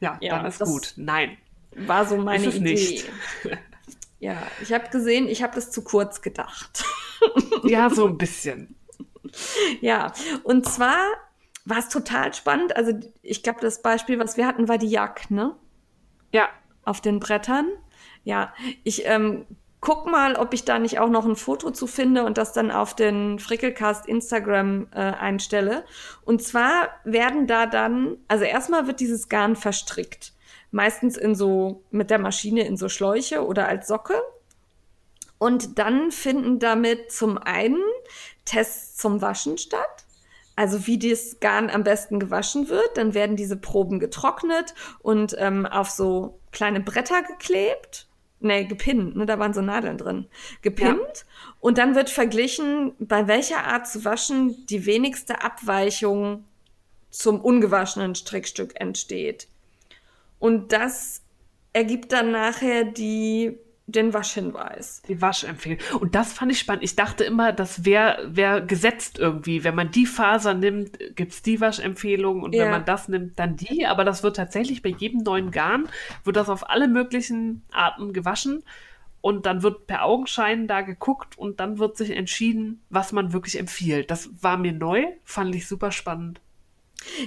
[0.00, 0.92] Ja, Ja, dann ist gut.
[0.96, 1.38] Nein.
[1.74, 2.72] War so meine Ist es Idee.
[2.74, 3.10] nicht.
[4.18, 6.84] Ja, ich habe gesehen, ich habe das zu kurz gedacht.
[7.64, 8.76] Ja, so ein bisschen.
[9.80, 10.12] Ja,
[10.44, 10.98] und zwar
[11.64, 12.76] war es total spannend.
[12.76, 15.56] Also ich glaube, das Beispiel, was wir hatten, war die Jack, ne?
[16.30, 16.48] Ja,
[16.84, 17.68] Auf den Brettern.
[18.22, 18.52] Ja,
[18.84, 19.46] ich ähm,
[19.80, 22.70] guck mal, ob ich da nicht auch noch ein Foto zu finde und das dann
[22.70, 25.84] auf den Frickelcast Instagram äh, einstelle.
[26.24, 30.32] Und zwar werden da dann, also erstmal wird dieses Garn verstrickt.
[30.70, 34.20] Meistens in so, mit der Maschine in so Schläuche oder als Socke.
[35.38, 37.82] Und dann finden damit zum einen
[38.44, 40.04] Tests zum Waschen statt.
[40.54, 42.96] Also wie das Garn am besten gewaschen wird.
[42.96, 48.06] Dann werden diese Proben getrocknet und ähm, auf so kleine Bretter geklebt.
[48.40, 50.26] Nee, gepinnt, ne, da waren so Nadeln drin.
[50.60, 51.24] Gepinnt.
[51.60, 56.44] Und dann wird verglichen, bei welcher Art zu waschen die wenigste Abweichung
[57.10, 59.48] zum ungewaschenen Strickstück entsteht.
[60.38, 61.22] Und das
[61.72, 65.02] ergibt dann nachher die, den Waschhinweis.
[65.08, 65.78] die Waschempfehlung.
[66.00, 66.82] Und das fand ich spannend.
[66.84, 69.62] Ich dachte immer, das wäre wär gesetzt irgendwie.
[69.64, 72.42] Wenn man die Faser nimmt, gibt's die Waschempfehlung.
[72.42, 72.64] Und Ja.
[72.64, 73.86] wenn man das nimmt, dann die.
[73.86, 75.88] Aber das wird tatsächlich bei jedem neuen Garn,
[76.24, 78.62] wird das auf alle möglichen Arten gewaschen.
[79.20, 83.58] Und dann wird per Augenschein da geguckt und dann wird sich entschieden, was man wirklich
[83.58, 84.10] empfiehlt.
[84.10, 86.40] Das war mir neu, fand ich super spannend.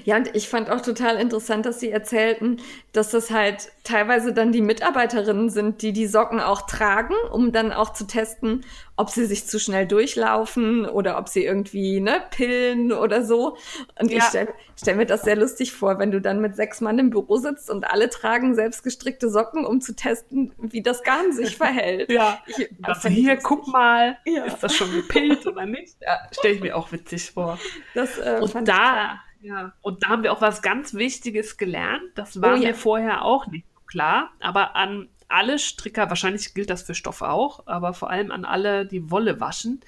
[0.03, 2.57] Ja, und ich fand auch total interessant, dass sie erzählten,
[2.91, 7.71] dass das halt teilweise dann die Mitarbeiterinnen sind, die die Socken auch tragen, um dann
[7.71, 8.65] auch zu testen,
[8.95, 13.57] ob sie sich zu schnell durchlaufen oder ob sie irgendwie ne, pillen oder so.
[13.99, 14.23] Und ich Ja.
[14.29, 17.37] stelle stell mir das sehr lustig vor, wenn du dann mit sechs Mann im Büro
[17.37, 22.09] sitzt und alle tragen selbstgestrickte Socken, um zu testen, wie das Garn sich verhält.
[22.11, 24.45] Ja, Ich, das also ich hier, guck mal, Ja.
[24.45, 25.97] ist das schon gepillt oder nicht?
[26.01, 27.59] Ja, Stelle ich mir auch witzig vor.
[27.93, 32.03] Das, äh, Und ich da, ja, und da haben wir auch was ganz Wichtiges gelernt.
[32.15, 32.69] Das war Oh ja.
[32.69, 34.31] mir vorher auch nicht so klar.
[34.39, 38.85] Aber an alle Stricker, wahrscheinlich gilt das für Stoff auch, aber vor allem an alle,
[38.85, 39.81] die Wolle waschen,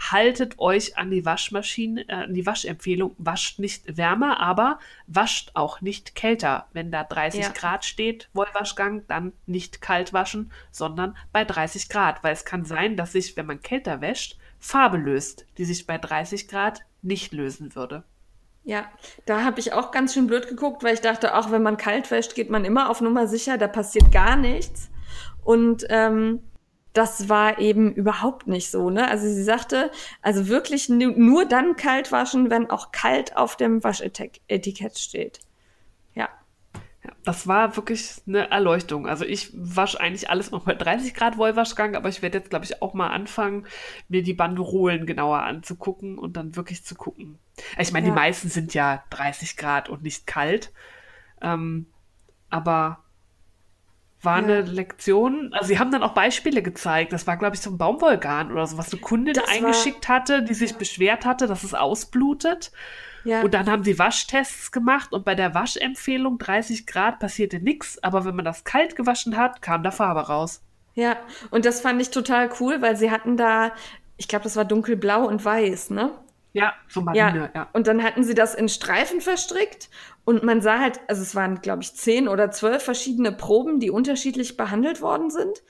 [0.00, 5.80] haltet euch an die Waschmaschine, äh, an die Waschempfehlung, wascht nicht wärmer, aber wascht auch
[5.80, 6.66] nicht kälter.
[6.72, 7.48] Wenn da 30 Ja.
[7.50, 12.96] Grad steht, Wollwaschgang, dann nicht kalt waschen, sondern bei 30 Grad, weil es kann sein,
[12.96, 17.74] dass sich, wenn man kälter wäscht, Farbe löst, die sich bei 30 Grad nicht lösen
[17.74, 18.02] würde.
[18.62, 18.84] Ja,
[19.24, 22.10] da habe ich auch ganz schön blöd geguckt, weil ich dachte, auch wenn man kalt
[22.10, 24.90] wäscht, geht man immer auf Nummer sicher, da passiert gar nichts.
[25.42, 26.40] Und ähm,
[26.92, 28.90] das war eben überhaupt nicht so.
[28.90, 29.08] Ne?
[29.08, 29.90] Also sie sagte,
[30.22, 35.40] also wirklich nu nur dann kalt waschen, wenn auch kalt auf dem Waschetikett steht.
[37.20, 39.06] Ja, Ja, das war wirklich eine Erleuchtung.
[39.06, 42.64] Also ich wasche eigentlich alles noch bei 30 Grad Wollwaschgang, aber ich werde jetzt, glaube
[42.64, 43.66] ich, auch mal anfangen,
[44.08, 47.38] mir die Banderolen genauer anzugucken und dann wirklich zu gucken.
[47.78, 48.12] Ich meine, Ja.
[48.12, 50.72] die meisten sind ja 30 Grad und nicht kalt.
[51.42, 51.86] Ähm,
[52.48, 52.98] aber
[54.22, 54.44] war Ja.
[54.44, 55.52] eine Lektion.
[55.54, 57.12] Also sie haben dann auch Beispiele gezeigt.
[57.12, 60.08] Das war, glaube ich, so ein Baumwollgarn oder so, was eine Kundin Das war- eingeschickt
[60.08, 62.70] hatte, die sich beschwert hatte, dass es ausblutet.
[63.24, 63.42] Ja.
[63.42, 68.24] Und dann haben sie Waschtests gemacht und bei der Waschempfehlung 30 Grad passierte nichts, aber
[68.24, 70.62] wenn man das kalt gewaschen hat, kam da Farbe raus.
[70.94, 71.16] Ja,
[71.50, 73.72] und das fand ich total cool, weil sie hatten da,
[74.16, 76.12] ich glaube, das war dunkelblau und weiß, ne?
[76.52, 77.68] Ja, so Marine, ja.
[77.72, 79.88] Und dann hatten sie das in Streifen verstrickt
[80.24, 83.90] und man sah halt, also es waren, glaube ich, zehn oder zwölf verschiedene Proben, die
[83.90, 85.62] unterschiedlich behandelt worden sind.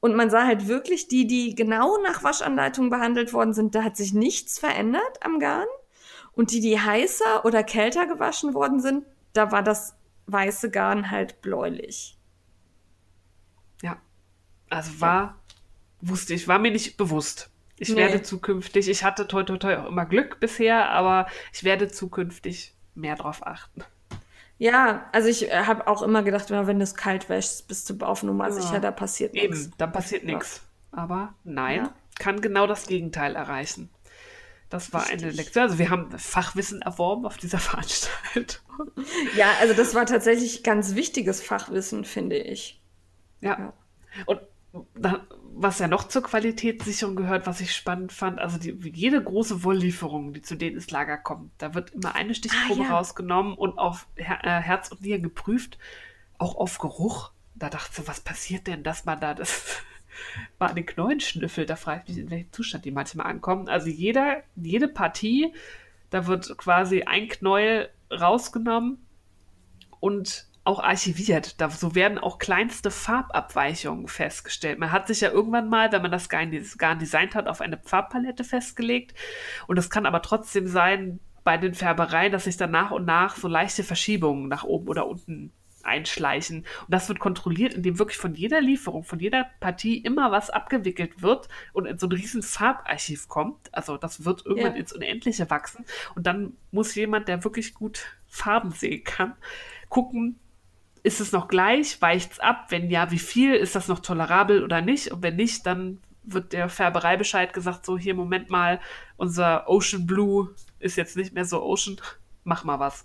[0.00, 3.96] Und man sah halt wirklich die, die genau nach Waschanleitung behandelt worden sind, da hat
[3.96, 5.66] sich nichts verändert am Garn.
[6.34, 9.94] Und die, die heißer oder kälter gewaschen worden sind, da war das
[10.26, 12.18] weiße Garn halt bläulich.
[14.70, 15.36] Also war,
[16.00, 17.50] wusste ich, war mir nicht bewusst.
[17.78, 17.96] Ich Nee.
[17.96, 22.74] werde zukünftig, ich hatte toi toi toi auch immer Glück bisher, aber ich werde zukünftig
[22.94, 23.84] mehr drauf achten.
[24.58, 28.22] Ja, also ich habe auch immer gedacht, wenn du es kalt wäschst, bist du auf
[28.22, 28.52] Nummer Ja.
[28.52, 29.66] sicher, da passiert nichts.
[29.66, 30.34] Eben, dann passiert Ja.
[30.34, 30.62] nichts.
[30.90, 31.94] Aber nein, Ja.
[32.18, 33.90] kann genau das Gegenteil erreichen.
[34.74, 35.36] Das war eine Richtig.
[35.36, 35.62] Lektion.
[35.62, 38.60] Also wir haben Fachwissen erworben auf dieser Veranstaltung.
[39.36, 42.82] Ja, also das war tatsächlich ganz wichtiges Fachwissen, finde ich.
[43.40, 43.56] Ja.
[43.56, 43.72] Ja.
[44.26, 44.40] Und
[44.96, 45.20] dann,
[45.54, 50.32] was ja noch zur Qualitätssicherung gehört, was ich spannend fand, also die, jede große Wolllieferung,
[50.32, 52.96] die zu denen ins Lager kommt, da wird immer eine Stichprobe Ah, ja.
[52.96, 55.78] rausgenommen und auf Her äh, Herz und Nieren geprüft,
[56.36, 57.30] auch auf Geruch.
[57.54, 59.84] Da dachte ich, so, was passiert denn, dass man da das
[60.58, 61.70] mal an den Knollen schnüffelt?
[61.70, 63.68] Da frage ich mich, in welchem Zustand die manchmal ankommen.
[63.68, 65.52] Also jeder, jede Partie,
[66.10, 68.98] da wird quasi ein Knäuel rausgenommen
[70.00, 71.60] und auch archiviert.
[71.60, 74.78] Da, so werden auch kleinste Farbabweichungen festgestellt.
[74.78, 78.44] Man hat sich ja irgendwann mal, wenn man das Garn, designt hat, auf eine Farbpalette
[78.44, 79.14] festgelegt.
[79.66, 83.36] Und es kann aber trotzdem sein, bei den Färbereien, dass sich dann nach und nach
[83.36, 85.52] so leichte Verschiebungen nach oben oder unten
[85.84, 86.58] einschleichen.
[86.58, 91.22] Und das wird kontrolliert, indem wirklich von jeder Lieferung, von jeder Partie immer was abgewickelt
[91.22, 93.72] wird und in so ein riesen Farbarchiv kommt.
[93.72, 94.78] Also das wird irgendwann Ja.
[94.80, 95.84] ins Unendliche wachsen.
[96.14, 99.34] Und dann muss jemand, der wirklich gut Farben sehen kann,
[99.88, 100.38] gucken,
[101.02, 102.00] ist es noch gleich?
[102.00, 102.66] Weicht es ab?
[102.70, 103.54] Wenn ja, wie viel?
[103.54, 105.12] Ist das noch tolerabel oder nicht?
[105.12, 108.80] Und wenn nicht, dann wird der Färberei Bescheid gesagt, so hier, Moment mal,
[109.18, 112.00] unser Ocean Blue ist jetzt nicht mehr so Ocean,
[112.44, 113.04] mach mal was.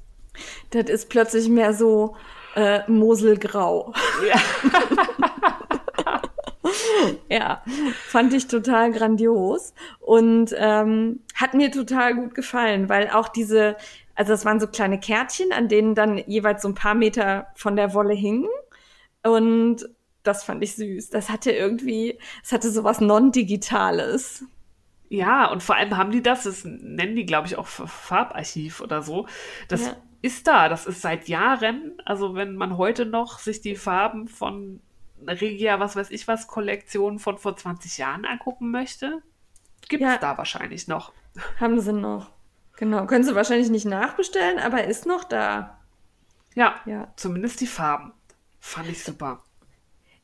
[0.70, 2.16] Das ist plötzlich mehr so
[2.56, 3.94] äh, Moselgrau.
[4.28, 4.40] Ja.
[7.30, 7.64] Ja,
[8.08, 13.78] fand ich total grandios und ähm, hat mir total gut gefallen, weil auch diese,
[14.16, 17.76] also das waren so kleine Kärtchen, an denen dann jeweils so ein paar Meter von
[17.76, 18.50] der Wolle hingen
[19.24, 19.88] und
[20.24, 21.10] das fand ich süß.
[21.10, 24.44] Das hatte irgendwie, es hatte sowas non-digitales.
[25.08, 29.02] Ja, und vor allem haben die das, das nennen die, glaube ich, auch Farbarchiv oder
[29.02, 29.28] so.
[29.70, 29.96] Das Ja.
[30.22, 31.94] Ist da, das ist seit Jahren.
[32.06, 34.82] Also wenn man heute noch sich die Farben von
[35.28, 39.22] Regia, was weiß ich was, Kollektion von vor 20 Jahren angucken möchte,
[39.88, 40.18] gibt es Ja.
[40.18, 41.12] da wahrscheinlich noch.
[41.60, 42.32] Haben sie noch.
[42.78, 45.78] Genau, können sie wahrscheinlich nicht nachbestellen, aber ist noch da.
[46.56, 47.12] Ja, Ja.
[47.18, 48.14] zumindest die Farben.
[48.60, 49.44] Fand ich super.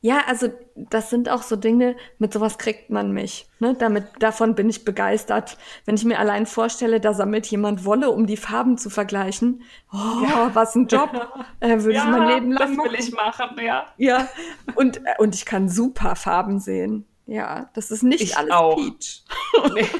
[0.00, 3.46] Ja, also das sind auch so Dinge, mit sowas kriegt man mich.
[3.58, 3.74] Ne?
[3.78, 5.56] Damit, davon bin ich begeistert.
[5.84, 9.62] Wenn ich mir allein vorstelle, da sammelt jemand Wolle, um die Farben zu vergleichen.
[9.92, 11.10] Oh, was ein Job.
[11.60, 13.86] Äh, würde ich mein Leben lang das will ich machen, ja.
[13.96, 14.28] Ja,
[14.74, 17.06] und, äh, und ich kann super Farben sehen.
[17.26, 18.76] Ja, das ist nicht Ich alles auch.
[18.76, 19.24] Peach.
[19.74, 19.86] Nee.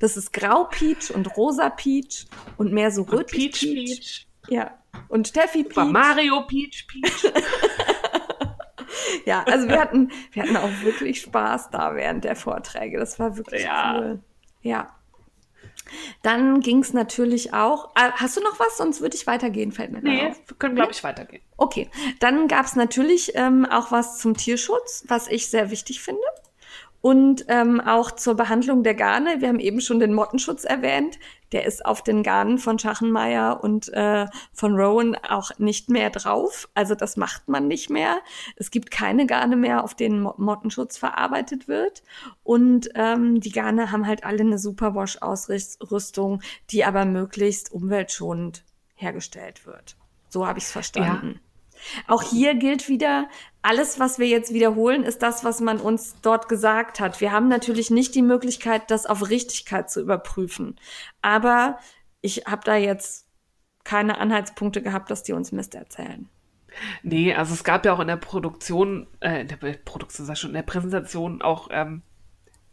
[0.00, 2.26] Das ist Grau Peach und Rosa Peach
[2.58, 4.00] und mehr so rötlich Peach, Peach.
[4.00, 4.26] Peach.
[4.48, 5.92] Ja, und Steffi Super Peach.
[5.92, 7.32] Mario Peach, Peach.
[9.24, 12.98] Ja, also wir hatten, wir hatten auch wirklich Spaß da während der Vorträge.
[12.98, 13.96] Das war wirklich Ja.
[13.98, 14.20] cool.
[14.62, 14.88] Ja.
[16.22, 17.90] Dann ging es natürlich auch.
[17.94, 18.78] Ah, hast du noch was?
[18.78, 20.40] Sonst würde ich weitergehen, fällt mir Nee, gerade auf.
[20.48, 21.42] wir können, glaube ich, weitergehen.
[21.56, 26.22] Okay, dann gab es natürlich ähm, auch was zum Tierschutz, was ich sehr wichtig finde.
[27.04, 29.42] Und ähm, auch zur Behandlung der Garne.
[29.42, 31.18] Wir haben eben schon den Mottenschutz erwähnt.
[31.52, 36.66] Der ist auf den Garnen von Schachenmeier und äh, von Rowan auch nicht mehr drauf.
[36.72, 38.22] Also das macht man nicht mehr.
[38.56, 42.02] Es gibt keine Garne mehr, auf denen Mo Mottenschutz verarbeitet wird.
[42.42, 46.40] Und ähm, die Garne haben halt alle eine Superwash-Ausrüstung,
[46.70, 48.64] die aber möglichst umweltschonend
[48.94, 49.98] hergestellt wird.
[50.30, 51.38] So habe ich es verstanden.
[52.06, 53.28] Auch hier gilt wieder,
[53.62, 57.20] alles, was wir jetzt wiederholen, ist das, was man uns dort gesagt hat.
[57.20, 60.78] Wir haben natürlich nicht die Möglichkeit, das auf Richtigkeit zu überprüfen.
[61.22, 61.78] Aber
[62.20, 63.26] ich habe da jetzt
[63.84, 66.28] keine Anhaltspunkte gehabt, dass die uns Mist erzählen.
[67.02, 70.40] Nee, also es gab ja auch in der Produktion, äh, in der Produktion, sag ich
[70.40, 72.02] schon, in der Präsentation auch ähm,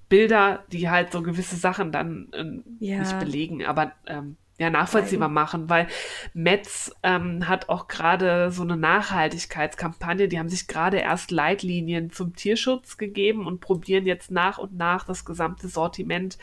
[0.10, 3.00] Bilder, die halt so gewisse Sachen dann äh, Ja.
[3.00, 5.88] nicht belegen, aber ähm, ja, nachvollziehbar machen, weil
[6.36, 12.36] Metz ähm, hat auch gerade so eine Nachhaltigkeitskampagne, die haben sich gerade erst Leitlinien zum
[12.36, 16.38] Tierschutz gegeben und probieren jetzt nach und nach das gesamte Sortiment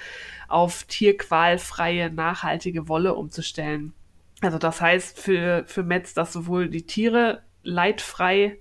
[0.48, 3.92] auf tierqualfreie, nachhaltige Wolle umzustellen.
[4.40, 8.58] Also das heißt für, für Metz, dass sowohl die Tiere leitfrei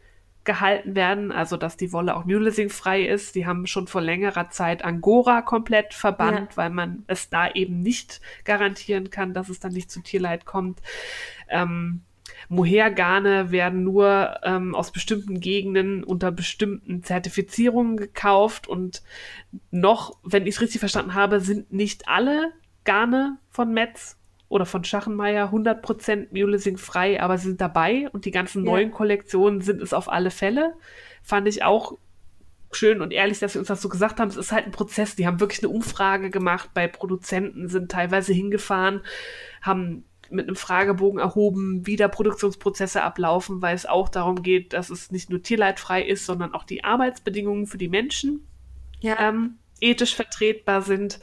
[0.47, 3.35] gehalten werden, also dass die Wolle auch mulesing-frei ist.
[3.35, 8.21] Die haben schon vor längerer Zeit Angora komplett verbannt, weil man es da eben nicht
[8.45, 10.81] garantieren kann, dass es dann nicht zu Tierleid kommt.
[11.49, 12.01] Ähm,
[12.49, 19.03] Mohair-Garne werden nur ähm, aus bestimmten Gegenden unter bestimmten Zertifizierungen gekauft und
[19.69, 24.17] noch, wenn ich es richtig verstanden habe, sind nicht alle Garne von Metz
[24.49, 28.71] oder von Schachenmeier 100% Mulesing frei, aber sie sind dabei und die ganzen Ja.
[28.71, 30.73] neuen Kollektionen sind es auf alle Fälle.
[31.21, 31.97] Fand ich auch
[32.71, 34.29] schön und ehrlich, dass sie uns das so gesagt haben.
[34.29, 35.15] Es ist halt ein Prozess.
[35.15, 39.01] Die haben wirklich eine Umfrage gemacht bei Produzenten, sind teilweise hingefahren,
[39.61, 44.89] haben mit einem Fragebogen erhoben, wie da Produktionsprozesse ablaufen, weil es auch darum geht, dass
[44.89, 48.45] es nicht nur tierleidfrei ist, sondern auch die Arbeitsbedingungen für die Menschen
[48.99, 49.15] ja.
[49.19, 51.19] ähm, ethisch vertretbar sind.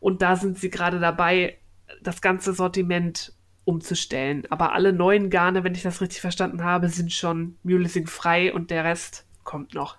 [0.00, 1.58] Und da sind sie gerade dabei,
[2.02, 3.32] das ganze Sortiment
[3.64, 4.44] umzustellen.
[4.50, 8.70] Aber alle neuen Garne, wenn ich das richtig verstanden habe, sind schon Mulesing frei und
[8.70, 9.96] der Rest kommt noch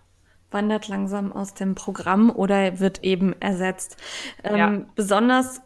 [0.54, 3.98] wandert langsam aus dem Programm oder wird eben ersetzt.
[4.44, 4.82] Ähm, ja.
[4.96, 5.62] Besonders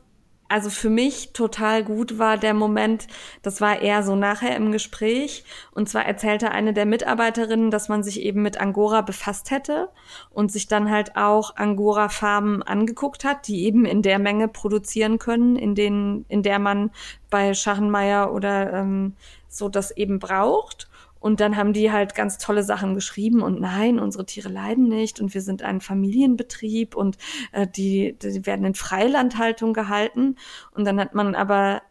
[0.50, 3.08] also für mich total gut war der Moment,
[3.42, 5.44] das war eher so nachher im Gespräch.
[5.72, 9.90] Und zwar erzählte eine der Mitarbeiterinnen, dass man sich eben mit Angora befasst hätte
[10.30, 15.56] und sich dann halt auch Angora-Farben angeguckt hat, die eben in der Menge produzieren können,
[15.56, 16.92] in denen, in der man
[17.30, 19.14] bei Schachenmeier oder ähm,
[19.50, 20.88] so das eben braucht.
[21.20, 25.20] Und dann haben die halt ganz tolle Sachen geschrieben und nein, unsere Tiere leiden nicht
[25.20, 27.18] und wir sind ein Familienbetrieb und
[27.52, 30.36] äh, die, die werden in Freilandhaltung gehalten.
[30.72, 31.82] Und dann hat man aber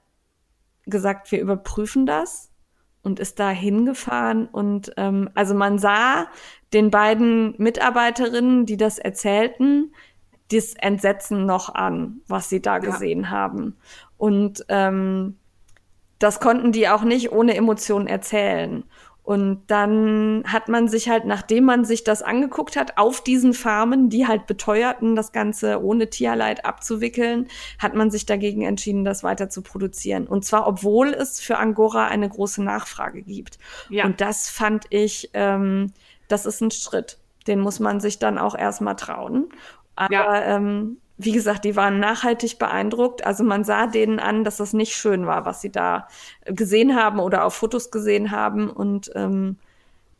[0.85, 2.51] gesagt, wir überprüfen das
[3.03, 6.27] und ist da hingefahren und ähm, also man sah
[6.73, 9.93] den beiden Mitarbeiterinnen, die das erzählten,
[10.51, 12.79] das Entsetzen noch an, was sie da ja.
[12.79, 13.77] gesehen haben.
[14.17, 15.37] Und ähm,
[16.19, 18.85] das konnten die auch nicht ohne Emotionen erzählen.
[19.27, 24.09] Und dann hat man sich halt, nachdem man sich das angeguckt hat, auf diesen Farmen,
[24.09, 27.49] die halt beteuerten, das Ganze ohne Tierleid abzuwickeln,
[27.81, 30.29] hat man sich dagegen entschieden, das weiter zu produzieren.
[30.29, 33.59] Und zwar, obwohl es für Angora eine große Nachfrage gibt.
[33.89, 34.05] Ja.
[34.05, 35.93] Und das fand ich, ähm,
[36.29, 37.19] das ist ein Schritt.
[37.49, 39.49] Den muss man sich dann auch erstmal trauen.
[39.97, 40.57] Aber ja.
[40.57, 43.25] ähm, wie gesagt, die waren nachhaltig beeindruckt.
[43.25, 46.09] Also man sah denen an, dass das nicht schön war, was sie da
[46.45, 48.69] gesehen haben oder auf Fotos gesehen haben.
[48.69, 49.57] Und ähm,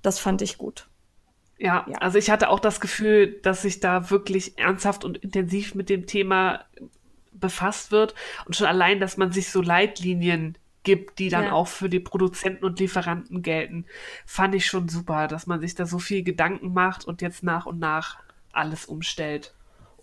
[0.03, 0.89] das fand ich gut.
[1.59, 5.75] Ja, ja, also ich hatte auch das Gefühl, dass sich da wirklich ernsthaft und intensiv
[5.75, 6.65] mit dem Thema
[7.33, 8.15] befasst wird.
[8.47, 11.53] Und schon allein, dass man sich so Leitlinien gibt, die dann ja.
[11.53, 13.85] auch für die Produzenten und Lieferanten gelten,
[14.25, 17.67] fand ich schon super, dass man sich da so viel Gedanken macht und jetzt nach
[17.67, 18.19] und nach
[18.53, 19.53] alles umstellt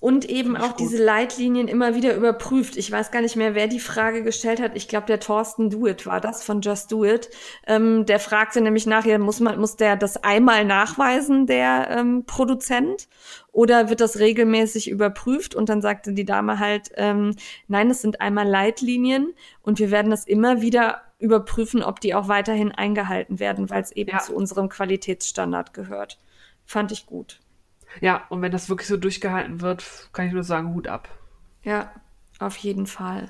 [0.04, 0.82] und eben auch gut.
[0.82, 2.76] diese Leitlinien immer wieder überprüft.
[2.76, 4.76] Ich weiß gar nicht mehr, wer die Frage gestellt hat.
[4.76, 7.30] Ich glaube, der Thorsten Do It war das von Just Do It.
[7.66, 13.08] Ähm, der fragte nämlich nachher, muss man, muss der das einmal nachweisen, der ähm, Produzent?
[13.54, 15.56] Oder wird das regelmäßig überprüft?
[15.56, 17.38] Und dann sagte die Dame halt, ähm,
[17.70, 22.28] nein, es sind einmal Leitlinien und wir werden das immer wieder überprüfen, ob die auch
[22.28, 24.20] weiterhin eingehalten werden, weil es eben ja.
[24.20, 26.20] zu unserem Qualitätsstandard gehört.
[26.66, 27.40] Fand ich gut.
[28.02, 31.10] Ja, und wenn das wirklich so durchgehalten wird, kann ich nur sagen, Hut ab.
[31.64, 31.92] Ja,
[32.40, 33.30] auf jeden Fall.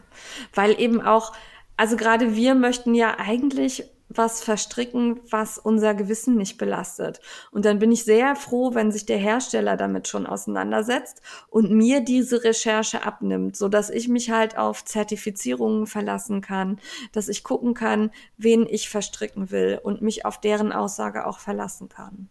[0.54, 1.34] Weil eben auch,
[1.78, 7.20] also gerade wir möchten ja eigentlich was verstricken, was unser Gewissen nicht belastet.
[7.52, 12.02] Und dann bin ich sehr froh, wenn sich der Hersteller damit schon auseinandersetzt und mir
[12.02, 16.80] diese Recherche abnimmt, so dass ich mich halt auf Zertifizierungen verlassen kann,
[17.12, 21.90] dass ich gucken kann, wen ich verstricken will und mich auf deren Aussage auch verlassen
[21.90, 22.30] kann.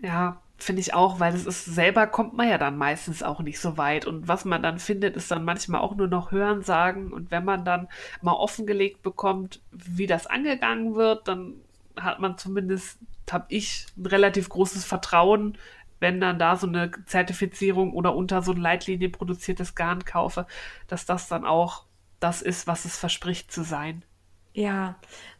[0.00, 3.60] Ja, Finde ich auch, weil es ist selber kommt man ja dann meistens auch nicht
[3.60, 4.06] so weit.
[4.06, 7.12] Und was man dann findet, ist dann manchmal auch nur noch Hören sagen.
[7.12, 7.88] Und wenn man dann
[8.22, 11.54] mal offengelegt bekommt, wie das angegangen wird, dann
[12.00, 12.98] hat man zumindest,
[13.30, 15.58] habe ich ein relativ großes Vertrauen,
[16.00, 20.46] wenn dann da so eine Zertifizierung oder unter so ein Leitlinie produziertes Garn kaufe,
[20.88, 21.84] dass das dann auch
[22.20, 24.04] das ist, was es verspricht zu sein.
[24.52, 24.96] Ja,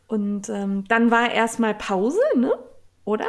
[0.08, 2.52] und ähm, dann war erstmal Pause, ne?
[3.04, 3.28] Oder?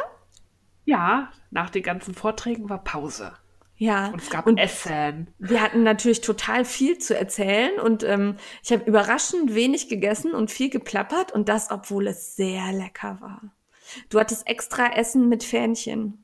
[0.88, 3.34] Ja, nach den ganzen Vorträgen war Pause.
[3.76, 4.08] Ja.
[4.08, 5.28] Und es gab und Essen.
[5.38, 10.50] Wir hatten natürlich total viel zu erzählen und ähm, ich habe überraschend wenig gegessen und
[10.50, 13.42] viel geplappert und das, obwohl es sehr lecker war.
[14.10, 16.24] Du hattest extra Essen mit Fähnchen.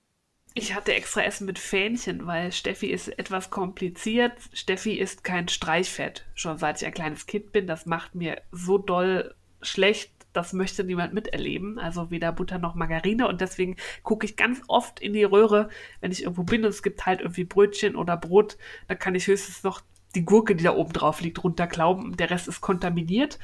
[0.54, 4.32] Ich hatte extra Essen mit Fähnchen, weil Steffi ist etwas kompliziert.
[4.54, 7.68] Steffi ist kein Streichfett, schon seit ich ein kleines Kind bin.
[7.68, 13.28] Das macht mir so doll schlecht, das möchte niemand miterleben, also weder Butter noch Margarine.
[13.28, 15.70] Und deswegen gucke ich ganz oft in die Röhre,
[16.02, 18.58] wenn ich irgendwo bin und es gibt halt irgendwie Brötchen oder Brot,
[18.88, 19.82] dann kann ich höchstens noch
[20.16, 23.40] die Gurke, die da oben drauf liegt, runterklauben, der Rest ist kontaminiert.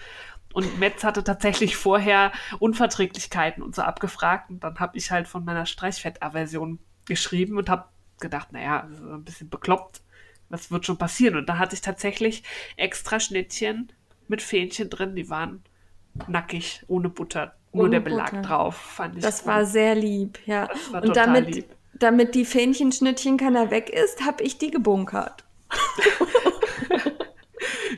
[0.53, 4.49] Und Metz hatte tatsächlich vorher Unverträglichkeiten und so abgefragt.
[4.49, 7.85] Und dann habe ich halt von meiner Streichfettaversion geschrieben und habe
[8.19, 10.01] gedacht, naja, ein bisschen bekloppt,
[10.49, 11.35] was wird schon passieren?
[11.35, 12.43] Und da hatte ich tatsächlich
[12.75, 13.91] extra Schnittchen
[14.27, 15.63] mit Fähnchen drin, die waren
[16.27, 17.53] nackig, ohne Butter.
[17.71, 18.41] Nur ohne der Belag Butter.
[18.41, 19.23] drauf, fand ich.
[19.23, 19.47] Das gut.
[19.47, 20.67] war sehr lieb, ja.
[20.91, 21.65] Und damit, lieb.
[21.93, 25.43] damit die Fähnchenschnittchen keiner weg ist, habe ich die gebunkert.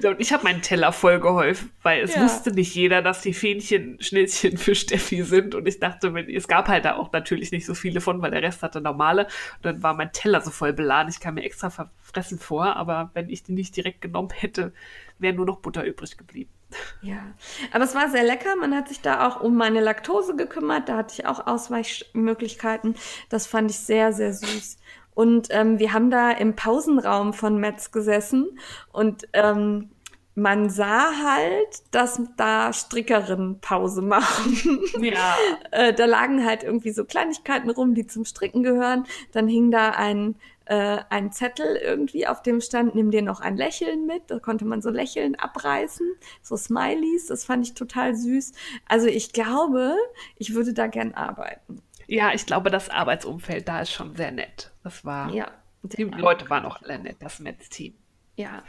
[0.03, 2.23] Und ich habe meinen Teller voll geholfen, weil es Ja.
[2.23, 5.53] wusste nicht jeder, dass die Fähnchen Schnittchen für Steffi sind.
[5.53, 8.31] Und ich dachte, wenn, es gab halt da auch natürlich nicht so viele von, weil
[8.31, 9.25] der Rest hatte normale.
[9.57, 11.11] Und dann war mein Teller so voll beladen.
[11.11, 14.73] Ich kam mir extra verfressen vor, aber wenn ich die nicht direkt genommen hätte,
[15.19, 16.49] wäre nur noch Butter übrig geblieben.
[17.01, 17.33] Ja,
[17.73, 18.55] aber es war sehr lecker.
[18.55, 20.87] Man hat sich da auch um meine Laktose gekümmert.
[20.87, 22.95] Da hatte ich auch Ausweichmöglichkeiten.
[23.29, 24.77] Das fand ich sehr, sehr süß.
[25.13, 28.57] Und ähm, wir haben da im Pausenraum von Metz gesessen
[28.91, 29.89] und ähm,
[30.35, 34.79] man sah halt, dass da Strickerinnen Pause machen.
[34.99, 35.35] Ja.
[35.71, 39.05] äh, da lagen halt irgendwie so Kleinigkeiten rum, die zum Stricken gehören.
[39.33, 40.35] Dann hing da ein,
[40.71, 44.31] äh, ein Zettel irgendwie, auf dem stand, nimm dir noch ein Lächeln mit.
[44.31, 46.07] Da konnte man so Lächeln abreißen,
[46.41, 47.25] so Smileys.
[47.25, 48.53] Das fand ich total süß.
[48.87, 49.97] Also ich glaube,
[50.37, 51.81] ich würde da gern arbeiten.
[52.07, 54.71] Ja, ich glaube, das Arbeitsumfeld da ist schon sehr nett.
[54.81, 55.33] Das war.
[55.33, 55.51] Ja.
[55.83, 57.93] Die Leute waren auch alle nett, das Metz-Team.
[58.41, 58.63] Ja.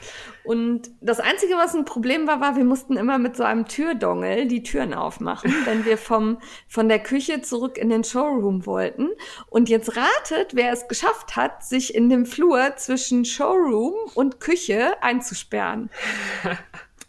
[0.45, 4.47] Und das Einzige, was ein Problem war, war, wir mussten immer mit so einem Türdongel
[4.47, 9.09] die Türen aufmachen, wenn wir vom, von der Küche zurück in den Showroom wollten.
[9.49, 15.03] Und jetzt ratet, wer es geschafft hat, sich in dem Flur zwischen Showroom und Küche
[15.03, 15.89] einzusperren.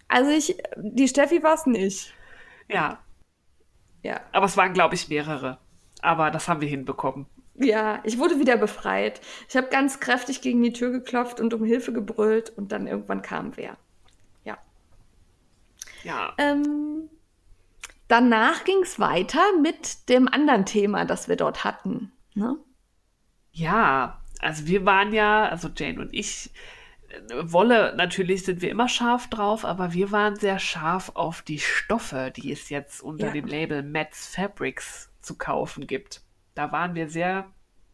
[0.08, 2.14] Also ich, die Steffi war es nicht.
[2.70, 3.00] Ja,
[4.04, 4.22] Ja.
[4.32, 5.58] aber es waren, glaube ich, mehrere.
[6.02, 7.26] Aber das haben wir hinbekommen.
[7.56, 9.22] Ja, ich wurde wieder befreit.
[9.48, 13.22] Ich habe ganz kräftig gegen die Tür geklopft und um Hilfe gebrüllt und dann irgendwann
[13.22, 13.78] kam wer.
[14.44, 14.58] Ja.
[16.04, 16.34] Ja.
[16.40, 17.10] Ähm,
[18.08, 22.12] danach ging es weiter mit dem anderen Thema, das wir dort hatten.
[22.34, 22.58] Ne?
[23.52, 26.50] Ja, also wir waren ja, also Jane und ich,
[27.10, 31.60] äh, Wolle, natürlich sind wir immer scharf drauf, aber wir waren sehr scharf auf die
[31.60, 33.32] Stoffe, die es jetzt unter Ja.
[33.34, 36.23] dem Label Mets Fabrics zu kaufen gibt.
[36.56, 37.46] Da waren wir sehr,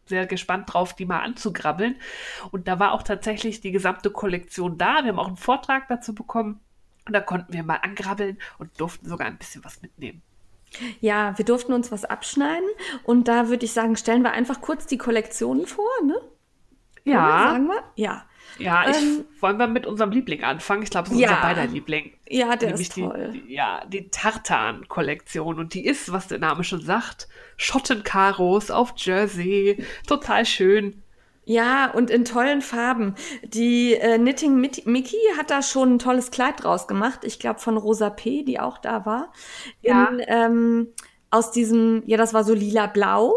[0.06, 1.96] sehr gespannt drauf, die mal anzugrabbeln.
[2.50, 5.02] Und da war auch tatsächlich die gesamte Kollektion da.
[5.02, 6.60] Wir haben auch einen Vortrag dazu bekommen.
[7.06, 10.22] Und da konnten wir mal angrabbeln und durften sogar ein bisschen was mitnehmen.
[11.00, 12.68] Ja, wir durften uns was abschneiden
[13.02, 16.14] und da würde ich sagen, stellen wir einfach kurz die Kollektionen vor, ne?
[17.04, 17.82] Oder, sagen wir?
[17.96, 18.24] Ja.
[18.58, 20.82] Ja, ich, Ähm, wollen wir mit unserem Liebling anfangen?
[20.82, 21.28] Ich glaube, es ist Ja.
[21.30, 22.12] unser beider Liebling.
[22.28, 23.30] Ja, der Nämlich ist die, toll.
[23.32, 25.58] Die, ja, die Tartan-Kollektion.
[25.58, 29.84] Und die ist, was der Name schon sagt, Schottenkaros auf Jersey.
[30.06, 31.02] Total schön.
[31.44, 33.14] Ja, und in tollen Farben.
[33.42, 37.20] Die äh, Knitting Mickey hat da schon ein tolles Kleid draus gemacht.
[37.24, 39.32] Ich glaube von Rosa P., die auch da war.
[39.82, 40.04] Ja.
[40.06, 40.88] In, ähm,
[41.30, 43.34] aus diesem, ja, das war so lila-blau.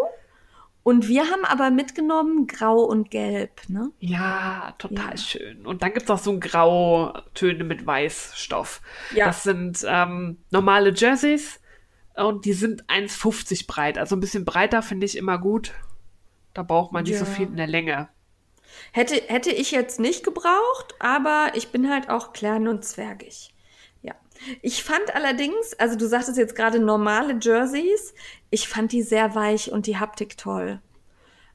[0.83, 3.91] Und wir haben aber mitgenommen Grau und Gelb, ne?
[3.99, 5.17] Ja, total Ja.
[5.17, 5.65] schön.
[5.65, 8.81] Und dann gibt es auch so Grautöne mit Weißstoff.
[9.15, 9.25] Ja.
[9.25, 11.61] Das sind ähm, normale Jerseys
[12.15, 13.97] und die sind 1,50 breit.
[13.97, 15.71] Also ein bisschen breiter finde ich immer gut.
[16.53, 17.31] Da braucht man nicht so Ja.
[17.31, 18.09] viel in der Länge.
[18.91, 23.52] Hätte, hätte ich jetzt nicht gebraucht, aber ich bin halt auch klein und zwergig.
[24.61, 28.13] Ich fand allerdings, also du sagtest jetzt gerade normale Jerseys,
[28.49, 30.79] ich fand die sehr weich und die Haptik toll.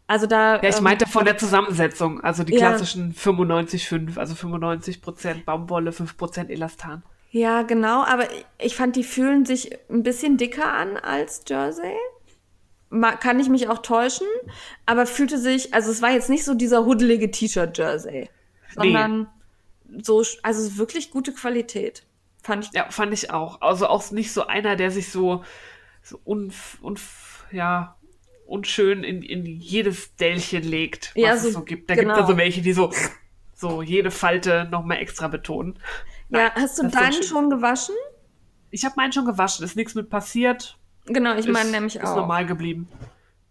[0.07, 0.57] Also da.
[0.63, 2.71] Ja, ich ähm, meinte von der Zusammensetzung, also die Ja.
[2.71, 7.03] klassischen 95,5, also 95% Baumwolle, 5% Elastan.
[7.31, 8.27] Ja, genau, aber
[8.59, 11.95] ich fand, die fühlen sich ein bisschen dicker an als Jersey.
[13.21, 14.27] Kann ich mich auch täuschen,
[14.87, 18.31] aber fühlte sich, also es war jetzt nicht so dieser huddelige T-Shirt-Jersey,
[18.75, 19.29] sondern
[20.03, 22.05] so, also wirklich gute Qualität.
[22.49, 22.73] Fand ich.
[22.73, 23.61] Ja, fand ich auch.
[23.61, 25.45] Also auch nicht so einer, der sich so,
[26.03, 27.97] so unf, unf, ja,
[28.47, 31.91] unschön in, in jedes Dellchen legt, was Ja, es so- so gibt.
[31.91, 32.21] Da gibt genau.
[32.23, 32.91] es so welche, die so,
[33.55, 35.79] so jede Falte nochmal extra betonen.
[36.31, 37.95] Ja, Nein, hast du ist so deinen schon gewaschen?
[38.71, 40.79] Ich habe meinen schon gewaschen, ist nichts mit passiert.
[41.05, 42.17] Genau, ich meine ist, nämlich ist auch.
[42.17, 42.89] normal geblieben.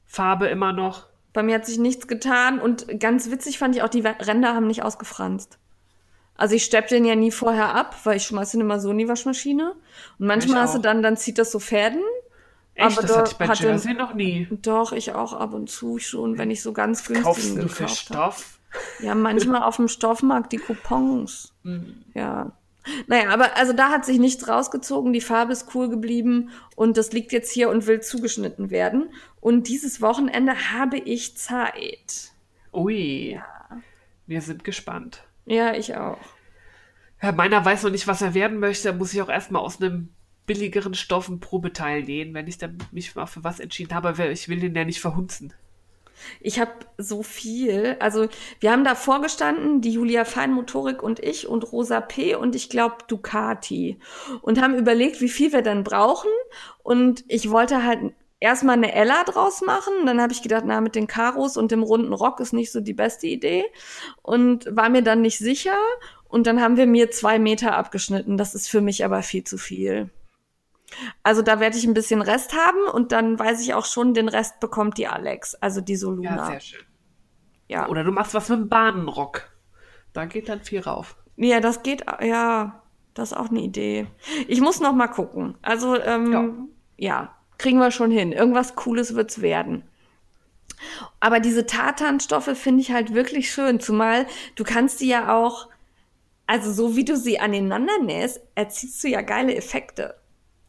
[0.07, 1.05] Farbe immer noch.
[1.33, 4.65] Bei mir hat sich nichts getan und ganz witzig fand ich auch, die Ränder haben
[4.65, 5.59] nicht ausgefranst.
[6.37, 8.97] Also ich steppe den ja nie vorher ab, weil ich schmeiße den immer so in
[8.99, 9.71] die Waschmaschine.
[10.19, 12.01] Und manchmal hast du dann, dann zieht das so Fäden.
[12.75, 14.47] Echt, Aber das da hatte ich bei hatte- Jersey noch nie.
[14.61, 17.87] Doch, ich auch ab und zu schon, wenn ich so ganz Was kaufst du für.
[17.87, 18.59] Stoff?
[18.99, 21.53] Ja, manchmal auf dem Stoffmarkt die Coupons.
[21.63, 22.03] Mhm.
[22.13, 22.51] Ja.
[23.07, 27.11] Naja, aber also da hat sich nichts rausgezogen, die Farbe ist cool geblieben und das
[27.11, 29.09] liegt jetzt hier und will zugeschnitten werden.
[29.41, 32.31] Und dieses Wochenende habe ich Zeit.
[32.73, 33.41] Ui.
[34.27, 35.23] Wir sind gespannt.
[35.47, 36.19] Ja, ich auch.
[37.21, 38.89] Ja, meiner weiß noch nicht, was er werden möchte.
[38.89, 40.09] Da muss ich auch erstmal aus einem
[40.45, 44.31] billigeren Stoff ein Probeteil nähen, wenn ich dann mich mal für was entschieden habe.
[44.31, 45.53] Ich will den ja nicht verhunzen.
[46.41, 47.95] Ich habe so viel.
[47.99, 48.27] Also
[48.59, 52.35] wir haben da vorgestanden, die Julia Feinmotorik und ich und Rosa P.
[52.35, 53.99] und ich glaube Ducati.
[54.41, 56.29] Und haben überlegt, wie viel wir dann brauchen.
[56.83, 59.93] Und ich wollte halt erstmal eine Ella draus machen.
[60.05, 62.79] Dann habe ich gedacht, na, mit den Karos und dem runden Rock ist nicht so
[62.79, 63.65] die beste Idee.
[64.21, 65.77] Und war mir dann nicht sicher.
[66.27, 68.37] Und dann haben wir mir zwei Meter abgeschnitten.
[68.37, 70.09] Das ist für mich aber viel zu viel.
[71.23, 74.29] Also da werde ich ein bisschen Rest haben und dann weiß ich auch schon, den
[74.29, 76.35] Rest bekommt die Alex, also die Soluna.
[76.35, 76.85] Ja, sehr schön.
[77.67, 77.89] Ja.
[77.89, 79.51] Oder du machst was mit dem Bahnenrock.
[80.13, 81.17] Da geht dann viel rauf.
[81.35, 82.81] Ja, das geht, ja,
[83.13, 84.07] das ist auch eine Idee.
[84.47, 85.57] Ich muss noch mal gucken.
[85.61, 86.49] Also, ähm, ja.
[86.97, 88.31] ja, kriegen wir schon hin.
[88.31, 89.83] Irgendwas Cooles wird's werden.
[91.19, 95.67] Aber diese Tartanstoffe finde ich halt wirklich schön, zumal du kannst die ja auch,
[96.45, 100.15] also so wie du sie aneinander nähst, erzielst du ja geile Effekte.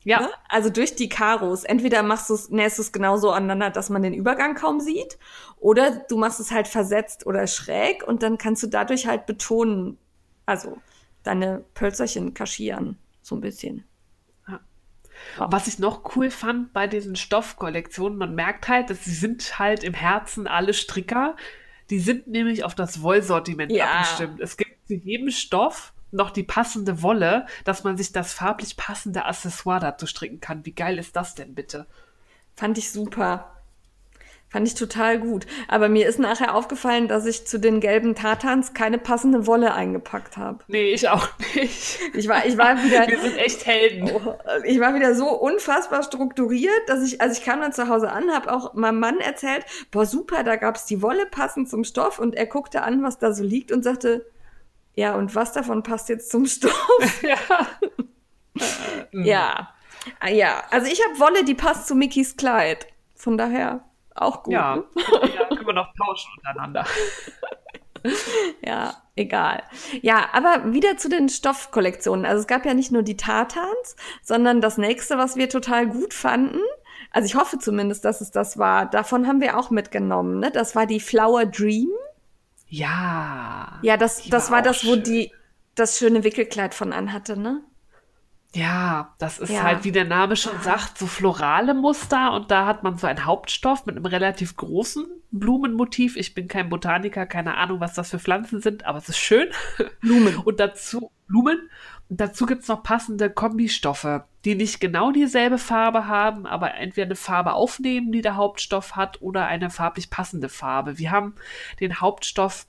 [0.04, 0.20] Ja.
[0.20, 0.30] Ne?
[0.48, 1.64] Also durch die Karos.
[1.64, 5.18] Entweder machst du's, nähst du es genauso aneinander, dass man den Übergang kaum sieht,
[5.58, 9.98] oder du machst es halt versetzt oder schräg und dann kannst du dadurch halt betonen,
[10.46, 10.78] also
[11.24, 13.84] deine Pölzerchen kaschieren, so ein bisschen.
[15.38, 15.50] Ja.
[15.50, 19.84] Was ich noch cool fand bei diesen Stoffkollektionen, man merkt halt, dass sie sind halt
[19.84, 21.36] im Herzen alle Stricker.
[21.90, 23.86] Die sind nämlich auf das Wollsortiment Ja.
[23.86, 24.40] abgestimmt.
[24.40, 29.26] Es gibt zu jedem Stoff noch die passende Wolle, dass man sich das farblich passende
[29.26, 30.64] Accessoire dazu stricken kann.
[30.64, 31.86] Wie geil ist das denn bitte?
[32.54, 33.57] Fand ich super.
[34.50, 35.46] Fand ich total gut.
[35.68, 40.38] Aber mir ist nachher aufgefallen, dass ich zu den gelben Tartans keine passende Wolle eingepackt
[40.38, 40.64] habe.
[40.68, 41.98] Nee, ich auch nicht.
[42.14, 44.10] Ich war, ich war wieder, Wir sind echt Helden.
[44.64, 48.30] ich war wieder so unfassbar strukturiert, dass ich, also ich kam dann zu Hause an,
[48.32, 52.34] habe auch meinem Mann erzählt, boah super, da gab's die Wolle passend zum Stoff und
[52.34, 54.30] er guckte an, was da so liegt und sagte,
[54.94, 57.22] ja und was davon passt jetzt zum Stoff?
[57.22, 57.36] Ja.
[59.12, 59.68] Ja,
[60.28, 60.62] ja.
[60.70, 62.86] Also ich habe Wolle, die passt zu Mickys Kleid.
[63.14, 63.84] Von daher
[64.18, 64.54] auch gut.
[64.54, 64.84] Ja, ne?
[65.38, 66.84] ja, können wir noch tauschen untereinander.
[68.64, 69.64] Ja, egal.
[70.02, 72.24] Ja, aber wieder zu den Stoffkollektionen.
[72.26, 76.14] Also es gab ja nicht nur die Tartans, sondern das nächste, was wir total gut
[76.14, 76.60] fanden.
[77.10, 78.86] Also ich hoffe zumindest, dass es das war.
[78.86, 80.38] Davon haben wir auch mitgenommen.
[80.38, 80.50] Ne?
[80.50, 81.88] Das war die Flower Dream.
[82.68, 83.78] Ja.
[83.82, 85.02] Ja, das, das war war das, wo schön.
[85.02, 85.32] die
[85.74, 87.62] das schöne Wickelkleid von anhatte, ne?
[88.54, 89.62] Ja, das ist Ja.
[89.62, 93.26] halt, wie der Name schon sagt, so florale Muster und da hat man so einen
[93.26, 96.16] Hauptstoff mit einem relativ großen Blumenmotiv.
[96.16, 99.48] Ich bin kein Botaniker, keine Ahnung, was das für Pflanzen sind, aber es ist schön.
[100.00, 100.36] Blumen.
[100.38, 101.68] Und dazu Blumen.
[102.08, 107.16] Und dazu gibt's noch passende Kombistoffe, die nicht genau dieselbe Farbe haben, aber entweder eine
[107.16, 110.96] Farbe aufnehmen, die der Hauptstoff hat, oder eine farblich passende Farbe.
[110.96, 111.34] Wir haben
[111.80, 112.66] den Hauptstoff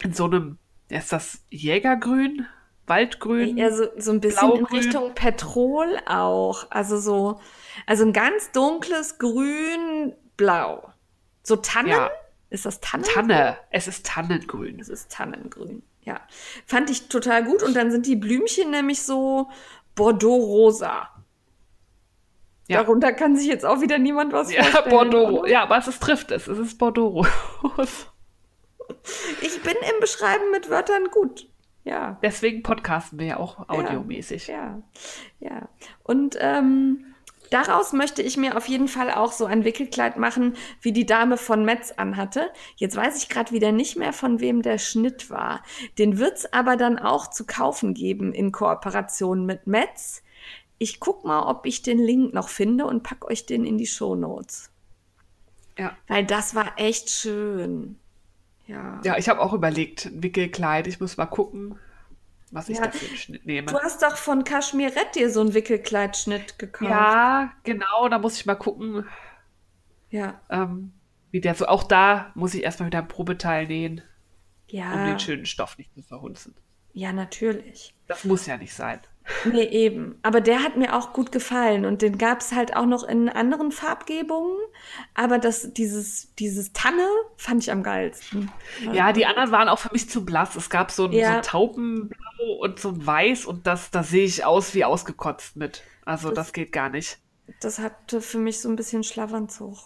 [0.00, 0.58] in so einem,
[0.90, 2.46] ist das Jägergrün?
[2.88, 3.56] Waldgrün?
[3.56, 4.78] Ja, so, so ein bisschen in Blaugrün.
[4.78, 6.66] Richtung Petrol auch.
[6.70, 7.40] Also so,
[7.86, 10.92] also ein ganz dunkles Grün-Blau.
[11.42, 11.90] So Tannen?
[11.90, 12.10] Ja.
[12.50, 13.04] Ist das Tannen?
[13.04, 13.56] Tanne.
[13.70, 14.80] Es ist Tannengrün.
[14.80, 15.82] Es ist Tannengrün.
[16.02, 16.20] Ja.
[16.66, 17.62] Fand ich total gut.
[17.62, 19.48] Und dann sind die Blümchen nämlich so
[19.94, 21.10] Bordeaux-rosa.
[22.68, 22.82] Ja.
[22.82, 24.90] Darunter kann sich jetzt auch wieder niemand was Ja, vorstellen.
[24.90, 25.40] Bordeaux.
[25.40, 25.50] oder?
[25.50, 26.46] Ja, aber es ist, trifft es.
[26.48, 27.26] Es ist Bordeaux.
[29.42, 31.47] Ich bin im Beschreiben mit Wörtern gut.
[31.88, 32.18] Ja.
[32.22, 34.48] Deswegen podcasten wir ja auch audiomäßig.
[34.48, 34.82] Ja,
[35.40, 35.70] ja.
[36.02, 37.14] Und ähm,
[37.50, 41.38] daraus möchte ich mir auf jeden Fall auch so ein Wickelkleid machen, wie die Dame
[41.38, 42.50] von Metz anhatte.
[42.76, 45.62] Jetzt weiß ich gerade wieder nicht mehr, von wem der Schnitt war.
[45.96, 50.22] Den wird's aber dann auch zu kaufen geben in Kooperation mit Metz.
[50.76, 53.86] Ich guck mal, ob ich den Link noch finde und pack euch den in die
[53.86, 54.70] Shownotes.
[55.78, 55.96] Ja.
[56.06, 57.98] Weil das war echt schön.
[58.68, 59.00] Ja.
[59.04, 60.86] Ja, ich habe auch überlegt, ein Wickelkleid.
[60.86, 61.78] Ich muss mal gucken,
[62.52, 62.84] was ich Ja.
[62.84, 63.66] da für einen Schnitt nehme.
[63.66, 66.90] Du hast doch von Kaschmirett dir so einen Wickelkleidschnitt gekauft.
[66.90, 69.04] Ja, genau, da muss ich mal gucken,
[70.10, 70.40] Ja.
[70.50, 70.92] ähm,
[71.30, 71.66] wie der so.
[71.66, 74.02] Auch da muss ich erstmal wieder ein Probeteil nähen,
[74.68, 74.92] Ja.
[74.92, 76.54] um den schönen Stoff nicht zu verhunzen.
[76.92, 77.94] Ja, natürlich.
[78.06, 79.00] Das muss ja nicht sein.
[79.44, 80.18] Nee, eben.
[80.22, 83.28] Aber der hat mir auch gut gefallen und den gab es halt auch noch in
[83.28, 84.56] anderen Farbgebungen.
[85.14, 87.06] Aber das, dieses, dieses Tanne
[87.36, 88.50] fand ich am geilsten.
[88.92, 90.56] Ja, die anderen waren auch für mich zu blass.
[90.56, 91.28] Es gab so ein, Ja.
[91.30, 95.56] so ein Taubenblau und so ein Weiß und das, da sehe ich aus wie ausgekotzt
[95.56, 95.82] mit.
[96.04, 97.18] Also das, Das- geht gar nicht.
[97.60, 99.76] Das hatte für mich so ein bisschen Schlafanzug.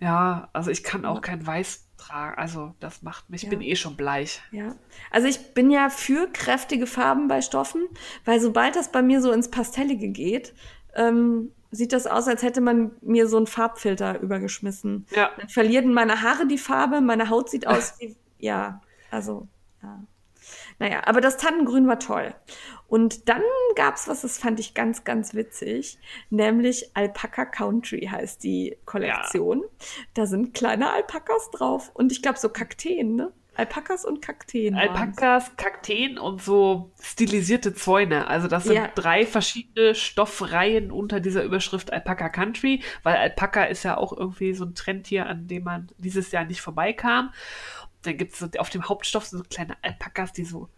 [0.00, 2.38] Ja, also ich kann auch kein Weiß tragen.
[2.38, 3.50] Also das macht mich, ich Ja.
[3.50, 4.42] bin eh schon bleich.
[4.52, 4.74] Ja.
[5.10, 7.88] Also ich bin ja für kräftige Farben bei Stoffen,
[8.24, 10.54] weil sobald das bei mir so ins Pastellige geht,
[10.94, 15.06] ähm, sieht das aus, als hätte man mir so einen Farbfilter übergeschmissen.
[15.14, 15.30] Ja.
[15.36, 18.80] Dann verlieren meine Haare die Farbe, meine Haut sieht aus wie, ja,
[19.10, 19.46] also,
[19.82, 20.02] ja.
[20.78, 22.34] Naja, aber das Tannengrün war toll.
[22.88, 23.42] Und dann
[23.74, 25.98] gab's was, das fand ich ganz, ganz witzig,
[26.30, 29.64] nämlich Alpaca Country heißt die Kollektion.
[30.14, 33.32] Da sind kleine Alpakas drauf und ich glaube so Kakteen, ne?
[33.56, 34.74] Alpakas und Kakteen.
[34.74, 38.28] Alpakas, Kakteen und so stilisierte Zäune.
[38.28, 38.88] Also das sind Ja.
[38.94, 44.66] drei verschiedene Stoffreihen unter dieser Überschrift Alpaka Country, weil Alpaka ist ja auch irgendwie so
[44.66, 47.32] ein Trendtier, an dem man dieses Jahr nicht vorbeikam.
[48.02, 50.68] Dann gibt es so, auf dem Hauptstoff so kleine Alpakas, die so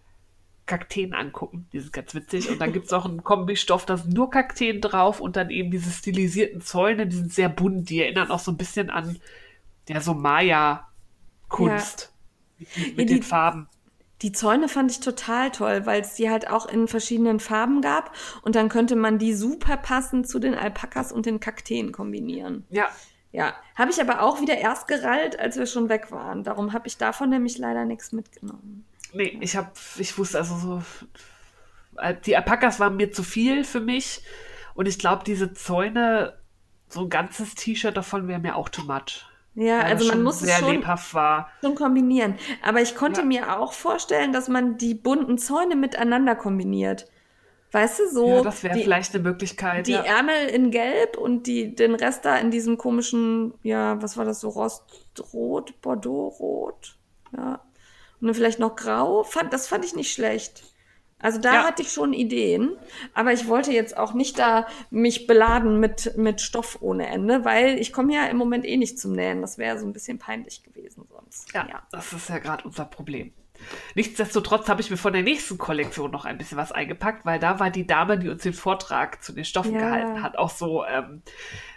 [0.66, 1.66] Kakteen angucken.
[1.73, 2.49] Die sind ganz witzig.
[2.51, 5.71] Und dann gibt es auch einen Kombistoff, da sind nur Kakteen drauf und dann eben
[5.71, 7.89] diese stilisierten Zäune, die sind sehr bunt.
[7.91, 9.19] Die erinnern auch so ein bisschen an
[9.89, 10.12] ja, so
[11.49, 12.12] Maya-Kunst
[12.59, 13.69] mit, mit Ja, die- den Farben.
[14.23, 18.12] Die Zäune fand ich total toll, weil es die halt auch in verschiedenen Farben gab
[18.43, 22.66] und dann könnte man die super passend zu den Alpakas und den Kakteen kombinieren.
[22.69, 22.89] Ja,
[23.33, 26.45] Ja, habe ich aber auch wieder erst gerallt, als wir schon weg waren.
[26.45, 28.85] Darum habe ich davon nämlich leider nichts mitgenommen.
[29.12, 30.83] Nee, ich habe, ich wusste also so,
[32.24, 34.22] die Alpakas waren mir zu viel für mich
[34.74, 36.39] und ich glaube, diese Zäune,
[36.89, 39.26] so ein ganzes T-Shirt davon wäre mir auch too much.
[39.55, 41.51] Ja, also man muss es sehr schon, lebhaft war.
[41.62, 42.35] schon kombinieren.
[42.62, 43.26] Aber ich konnte Ja.
[43.26, 47.07] mir auch vorstellen, dass man die bunten Zäune miteinander kombiniert.
[47.71, 49.87] Weißt du, so ja, das wäre die, vielleicht eine Möglichkeit.
[49.87, 50.03] die ja.
[50.03, 54.41] Ärmel in Gelb und die, den Rest da in diesem komischen, ja, was war das
[54.41, 56.97] so, Rostrot, Bordeaux-Rot,
[57.37, 57.61] ja.
[58.21, 59.23] Und dann vielleicht noch Grau.
[59.23, 60.64] Fand, das fand ich nicht schlecht.
[61.21, 61.64] Also da Ja.
[61.64, 62.77] hatte ich schon Ideen,
[63.12, 67.79] aber ich wollte jetzt auch nicht da mich beladen mit, mit Stoff ohne Ende, weil
[67.79, 69.41] ich komme ja im Moment eh nicht zum Nähen.
[69.41, 71.53] Das wäre so ein bisschen peinlich gewesen sonst.
[71.53, 73.33] Ja, das ist ja gerade unser Problem.
[73.94, 77.59] Nichtsdestotrotz habe ich mir von der nächsten Kollektion noch ein bisschen was eingepackt, weil da
[77.61, 79.80] war die Dame, die uns den Vortrag zu den Stoffen Ja.
[79.80, 81.22] gehalten hat, auch so, ähm,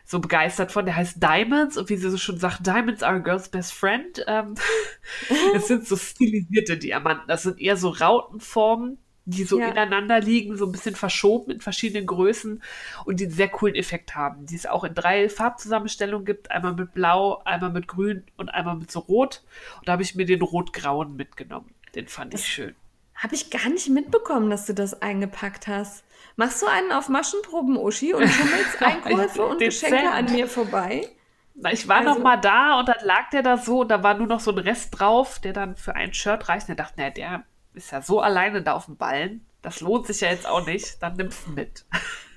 [0.05, 0.85] so begeistert von.
[0.85, 4.23] Der heißt Diamonds und wie sie so schon sagt, Diamonds are a girl's best friend.
[4.27, 4.55] Ähm,
[5.55, 7.27] es sind so stilisierte Diamanten.
[7.27, 9.67] Das sind eher so Rautenformen, die so Ja.
[9.69, 12.61] ineinander liegen, so ein bisschen verschoben in verschiedenen Größen
[13.05, 16.73] und die einen sehr coolen Effekt haben, die es auch in drei Farbzusammenstellungen gibt, einmal
[16.73, 19.43] mit Blau, einmal mit Grün und einmal mit so Rot.
[19.79, 21.73] Und da habe ich mir den Rot-Grauen mitgenommen.
[21.95, 22.75] Den fand ich schön.
[23.15, 26.03] Habe ich gar nicht mitbekommen, dass du das eingepackt hast.
[26.37, 29.59] Machst du einen auf Maschenproben, Uschi, und schummelst Einkäufe und.
[29.59, 31.07] Geschenke an mir vorbei?
[31.53, 34.01] Na, Ich war Also- noch mal da und dann lag der da so und da
[34.01, 36.67] war nur noch so ein Rest drauf, der dann für ein Shirt reicht.
[36.67, 37.43] Und ich dachte, naja, der
[37.73, 39.45] ist ja so alleine da auf dem Ballen.
[39.61, 41.01] Das lohnt sich ja jetzt auch nicht.
[41.01, 41.85] Dann nimmst du mit.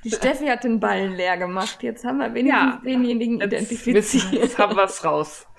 [0.04, 1.82] Die Steffi hat den Ballen leer gemacht.
[1.82, 4.32] Jetzt haben wir wenigstens Ja, denjenigen Jetzt, identifiziert.
[4.32, 5.46] jetzt haben wir es raus.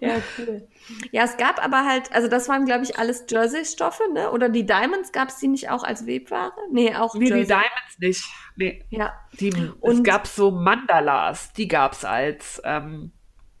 [0.00, 0.66] Ja, cool.
[1.10, 4.30] Ja, es gab aber halt, also das waren, glaube ich, alles Jersey-Stoffe, ne?
[4.30, 6.52] Oder die Diamonds, gab es die nicht auch als Webware?
[6.70, 7.46] Nee, auch Nee, die Jersey.
[7.48, 8.24] Diamonds nicht.
[8.56, 8.82] Nee.
[8.88, 13.12] Ja, Die, es Und- gab so Mandalas, die gab es als ähm,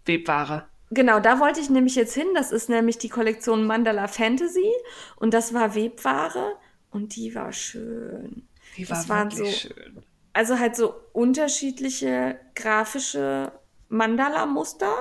[0.06, 0.66] Webware.
[0.92, 2.28] Genau, da wollte ich nämlich jetzt hin.
[2.34, 4.70] Das ist nämlich die Kollektion Mandala Fantasy
[5.16, 6.56] und das war Webware
[6.90, 8.48] und die war schön.
[8.76, 10.02] Die war Das waren so- schön.
[10.34, 13.52] Also halt so unterschiedliche grafische
[13.90, 14.92] Mandala-Muster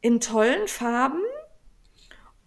[0.00, 1.22] in tollen Farben.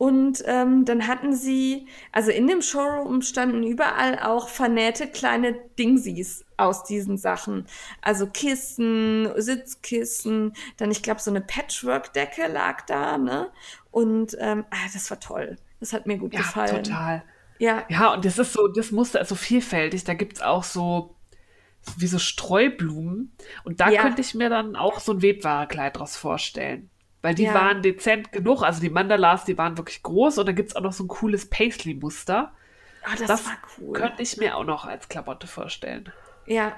[0.02, 6.44] Und ähm, dann hatten sie, also in dem Showroom standen überall auch vernähte kleine Dingsies
[6.58, 7.68] aus diesen Sachen.
[8.02, 13.52] Also Kissen, Sitzkissen, dann ich glaube so eine Patchwork-Decke lag da, ne?
[13.92, 15.58] Und ähm, ah, das war toll.
[15.80, 16.84] Das hat mir gut Ja, gefallen.
[16.84, 17.24] total.
[17.60, 20.04] Ja, Ja, und das ist so, das Muster ist so vielfältig.
[20.04, 21.14] Da gibt es auch so
[21.98, 23.36] wie so Streublumen.
[23.64, 24.02] Und da Ja.
[24.02, 26.91] könnte ich mir dann auch so ein Webwarekleid draus vorstellen.
[27.22, 27.54] Weil die Ja.
[27.54, 28.64] waren dezent genug.
[28.64, 30.40] Also die Mandalas, die waren wirklich groß.
[30.40, 32.52] Und da gibt es auch noch so ein cooles Paisley-Muster.
[33.04, 33.94] ah, das, Das war cool.
[33.94, 36.12] könnte ich mir auch noch als Klamotte vorstellen.
[36.46, 36.74] Ja,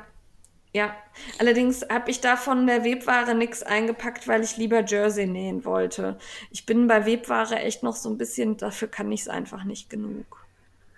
[0.74, 0.94] ja.
[1.40, 6.18] Allerdings habe ich da von der Webware nichts eingepackt, weil ich lieber Jersey nähen wollte.
[6.52, 9.90] Ich bin bei Webware echt noch so ein bisschen, dafür kann ich es einfach nicht
[9.90, 10.46] genug.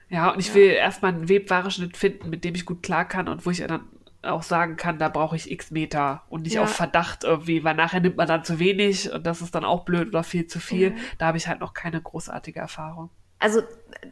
[0.09, 3.45] Ja, und ich will erstmal einen Webwareschnitt finden, mit dem ich gut klar kann und
[3.45, 3.87] wo ich dann
[4.25, 6.63] auch sagen kann, da brauche ich x Meter und nicht Ja.
[6.63, 9.85] auf Verdacht irgendwie, weil nachher nimmt man dann zu wenig und das ist dann auch
[9.85, 10.89] blöd oder viel zu viel.
[10.91, 10.95] Ja.
[11.17, 13.09] Da habe ich halt noch keine großartige Erfahrung.
[13.37, 13.61] Also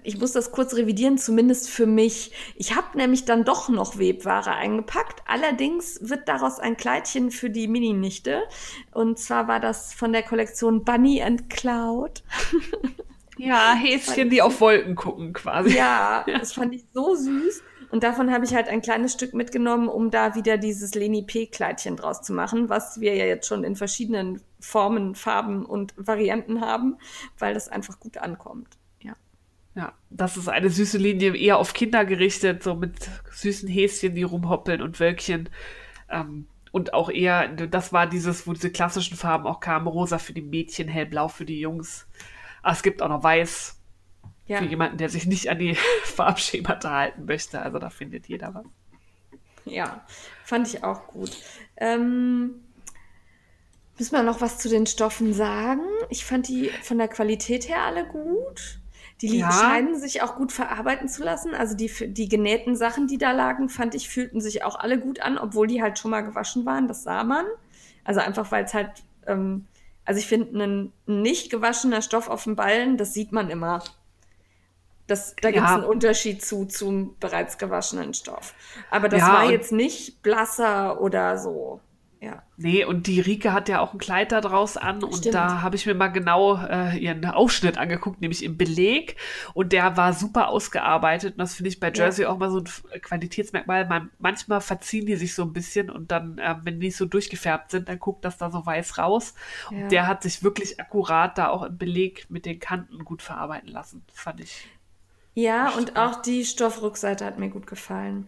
[0.04, 2.34] ich muss das kurz revidieren, zumindest für mich.
[2.56, 5.24] Ich habe nämlich dann doch noch Webware eingepackt.
[5.26, 8.44] Allerdings wird daraus ein Kleidchen für die Mini-Nichte.
[8.92, 12.22] Und zwar war das von der Kollektion Bunny and Cloud.
[13.38, 15.70] Ja, Häschen, die auf Wolken gucken quasi.
[15.78, 17.64] Ja, das fand ich so süß.
[17.94, 21.96] Und davon habe ich halt ein kleines Stück mitgenommen, um da wieder dieses Leni P-Kleidchen
[21.96, 26.98] draus zu machen, was wir ja jetzt schon in verschiedenen Formen, Farben und Varianten haben,
[27.38, 28.80] weil das einfach gut ankommt.
[29.04, 29.14] Ja.
[29.76, 34.24] Ja, das ist eine süße Linie, eher auf Kinder gerichtet, so mit süßen Häschen, die
[34.24, 35.50] rumhoppeln und Wölkchen.
[36.10, 40.34] Ähm, und auch eher, das war dieses, wo diese klassischen Farben auch kamen, rosa für
[40.34, 42.08] die Mädchen, hellblau für die Jungs.
[42.64, 43.83] Aber es gibt auch noch weiß
[44.48, 44.58] Ja.
[44.58, 47.62] für jemanden, der sich nicht an die Farbschemata halten möchte.
[47.62, 48.66] Also da findet jeder was.
[49.66, 50.06] Ja,
[50.44, 51.32] fand ich auch gut.
[51.78, 52.56] Ähm,
[54.00, 55.84] Müssen wir noch was zu den Stoffen sagen?
[56.10, 58.80] Ich fand die von der Qualität her alle gut.
[59.22, 59.52] Die Ja.
[59.52, 61.54] scheinen sich auch gut verarbeiten zu lassen.
[61.54, 65.20] Also die, die genähten Sachen, die da lagen, fand ich, fühlten sich auch alle gut
[65.22, 66.88] an, obwohl die halt schon mal gewaschen waren.
[66.88, 67.46] Das sah man.
[68.04, 68.90] Also einfach, weil es halt,
[69.28, 69.68] ähm,
[70.06, 73.84] also ich finde, ein nicht gewaschener Stoff auf dem Ballen, das sieht man immer.
[75.08, 75.76] Das, da gibt es Ja.
[75.76, 78.54] einen Unterschied zu zum bereits gewaschenen Stoff.
[78.90, 81.82] Aber das Ja, war und- jetzt nicht blasser oder so.
[82.22, 82.42] Ja.
[82.56, 85.36] Nee, und die Rike hat ja auch ein Kleid da draus an und Stimmt.
[85.36, 89.18] da habe ich mir mal genau äh, ihren Ausschnitt angeguckt, nämlich im Beleg
[89.54, 92.06] und der war super ausgearbeitet und das finde ich bei Ja.
[92.06, 93.86] Jersey auch mal so ein Qualitätsmerkmal.
[93.90, 97.06] Man, manchmal verziehen die sich so ein bisschen und dann, ähm, wenn die nicht so
[97.06, 99.34] durchgefärbt sind, dann guckt das da so weiß raus.
[99.70, 99.84] Ja.
[99.84, 103.68] Und der hat sich wirklich akkurat da auch im Beleg mit den Kanten gut verarbeiten
[103.68, 104.02] lassen.
[104.14, 104.70] Fand ich.
[105.36, 108.28] Ja, und auch die Stoffrückseite hat mir gut gefallen.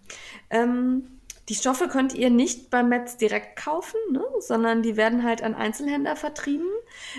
[0.50, 1.16] Ähm,
[1.50, 4.24] die Stoffe könnt ihr nicht beim Metz direkt kaufen, ne?
[4.40, 6.68] sondern die werden halt an Einzelhändler vertrieben.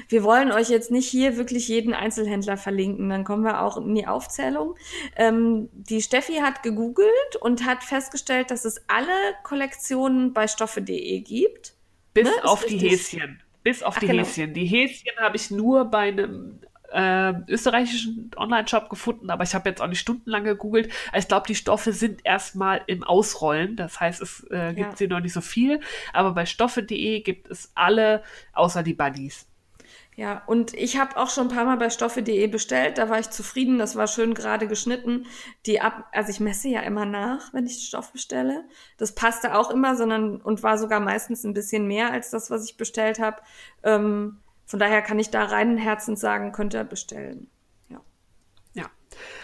[0.08, 3.94] Wir wollen euch jetzt nicht hier wirklich jeden Einzelhändler verlinken, dann kommen wir auch in
[3.94, 4.74] die Aufzählung.
[5.14, 9.12] Ähm, die Steffi hat gegoogelt und hat festgestellt, dass es alle
[9.44, 11.74] Kollektionen bei stoffe.de gibt.
[12.12, 13.12] Bis Ne, auf die richtig.
[13.12, 13.42] Häschen.
[13.62, 14.24] Bis auf Ach, die genau.
[14.24, 14.54] Häschen.
[14.54, 16.60] Die Häschen habe ich nur bei einem
[16.96, 20.90] äh, österreichischen Online-Shop gefunden, aber ich habe jetzt auch nicht stundenlang gegoogelt.
[21.12, 23.76] Also Ich glaube, die Stoffe sind erstmal im Ausrollen.
[23.76, 24.96] Das heißt, es äh, gibt Ja.
[24.96, 25.80] sie noch nicht so viel.
[26.12, 28.22] Aber bei stoffe.de gibt es alle,
[28.54, 29.46] außer die Bunnies.
[30.14, 33.28] Ja, und ich habe auch schon ein paar Mal bei stoffe.de bestellt, da war ich
[33.28, 35.26] zufrieden, das war schön gerade geschnitten.
[35.66, 38.64] Die ab, also ich messe ja immer nach, wenn ich Stoff bestelle.
[38.96, 42.64] Das passte auch immer, sondern und war sogar meistens ein bisschen mehr als das, was
[42.64, 43.42] ich bestellt habe.
[43.82, 47.48] Ähm, von daher kann ich da reinen Herzens sagen, könnt ihr bestellen.
[47.88, 48.00] Ja.
[48.74, 48.90] Ja.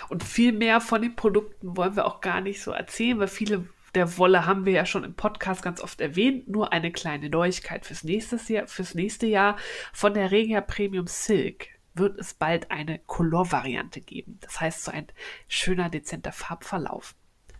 [0.08, 3.66] Und viel mehr von den Produkten wollen wir auch gar nicht so erzählen, weil viele
[3.94, 6.48] der Wolle haben wir ja schon im Podcast ganz oft erwähnt.
[6.48, 8.66] Nur eine kleine Neuigkeit fürs nächste Jahr.
[8.66, 9.56] Fürs nächste Jahr
[9.92, 14.38] von der Regia Premium Silk wird es bald eine Color-Variante geben.
[14.40, 15.08] Das heißt, so ein
[15.46, 17.14] schöner, dezenter Farbverlauf.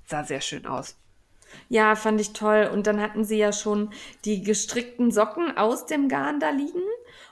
[0.04, 1.01] Sah sehr schön aus.
[1.68, 2.70] Ja, fand ich toll.
[2.72, 3.90] Und dann hatten sie ja schon
[4.24, 6.82] die gestrickten Socken aus dem Garn da liegen.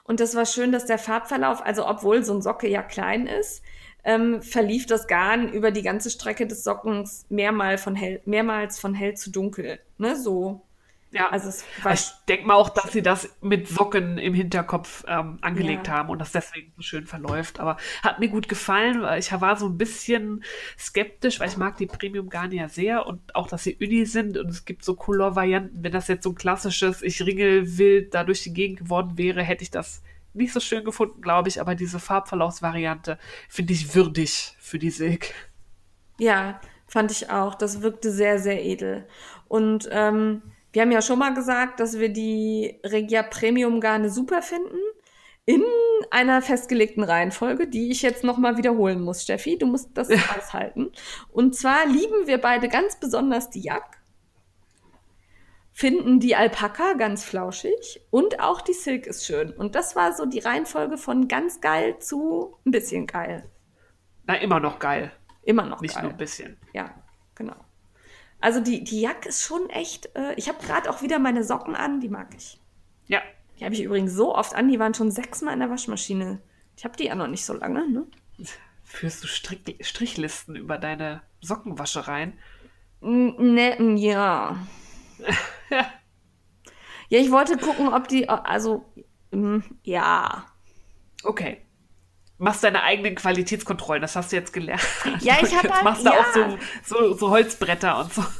[0.05, 3.63] Und das war schön, dass der Farbverlauf, also obwohl so ein Socke ja klein ist,
[4.05, 8.95] ähm, verlief das Garn über die ganze Strecke des Sockens mehrmal von hell, mehrmals von
[8.95, 9.79] hell zu dunkel.
[9.99, 10.63] Ne, so.
[11.13, 15.05] Ja, Also es war ich denke mal auch, dass sie das mit Socken im Hinterkopf
[15.09, 15.95] ähm, angelegt Ja.
[15.95, 17.59] haben und das deswegen so schön verläuft.
[17.59, 20.45] Aber hat mir gut gefallen, weil ich war so ein bisschen
[20.79, 24.39] skeptisch, weil ich mag die Premium Garn ja sehr und auch, dass sie Uni sind
[24.39, 25.83] und es gibt so Color-Varianten.
[25.83, 29.43] Wenn das jetzt so ein klassisches, ich ringel wild da durch die Gegend geworden wäre,
[29.43, 30.03] hätte ich das
[30.33, 31.61] nicht so schön gefunden, glaube ich.
[31.61, 35.35] Aber diese Farbverlaufsvariante finde ich würdig für die Silk.
[36.19, 37.55] Ja, fand ich auch.
[37.55, 39.07] Das wirkte sehr, sehr edel.
[39.49, 40.43] Und ähm,
[40.73, 44.79] wir haben ja schon mal gesagt, dass wir die Regia Premium Garne super finden.
[45.47, 45.65] In
[46.11, 49.59] einer festgelegten Reihenfolge, die ich jetzt nochmal wiederholen muss, Steffi.
[49.59, 50.93] Du musst das aushalten.
[51.33, 54.01] Und zwar lieben wir beide ganz besonders die Jack,
[55.73, 59.51] finden die Alpaka ganz flauschig und auch die Silk ist schön.
[59.51, 63.51] Und das war so die Reihenfolge von ganz geil zu ein bisschen geil.
[64.27, 65.11] Na, immer noch geil.
[65.43, 66.05] Immer noch Nicht geil.
[66.05, 66.59] nur ein bisschen.
[66.75, 66.95] Ja,
[67.35, 67.57] genau.
[68.41, 70.15] Also die, die Jack ist schon echt.
[70.17, 72.59] Äh, ich habe gerade auch wieder meine Socken an, die mag ich.
[73.07, 73.21] Ja,
[73.59, 76.41] Die habe ich übrigens so oft an, die waren schon sechsmal in der Waschmaschine.
[76.77, 78.07] Ich habe die ja noch nicht so lange, ne?
[78.83, 82.39] führst du Strick Strichlisten über deine Sockenwaschereien?
[83.01, 84.57] Ne, ja.
[85.71, 85.87] Ja.
[87.13, 88.29] Ja, ich wollte gucken, ob die.
[88.29, 88.85] Also,
[89.33, 90.47] mm, ja.
[91.25, 91.61] Okay.
[92.43, 94.81] Machst deine eigenen Qualitätskontrollen, das hast du jetzt gelernt.
[95.21, 96.13] Ja, ich hab Jetzt halt- machst ja.
[96.13, 98.25] auch so, so, so Holzbretter und so.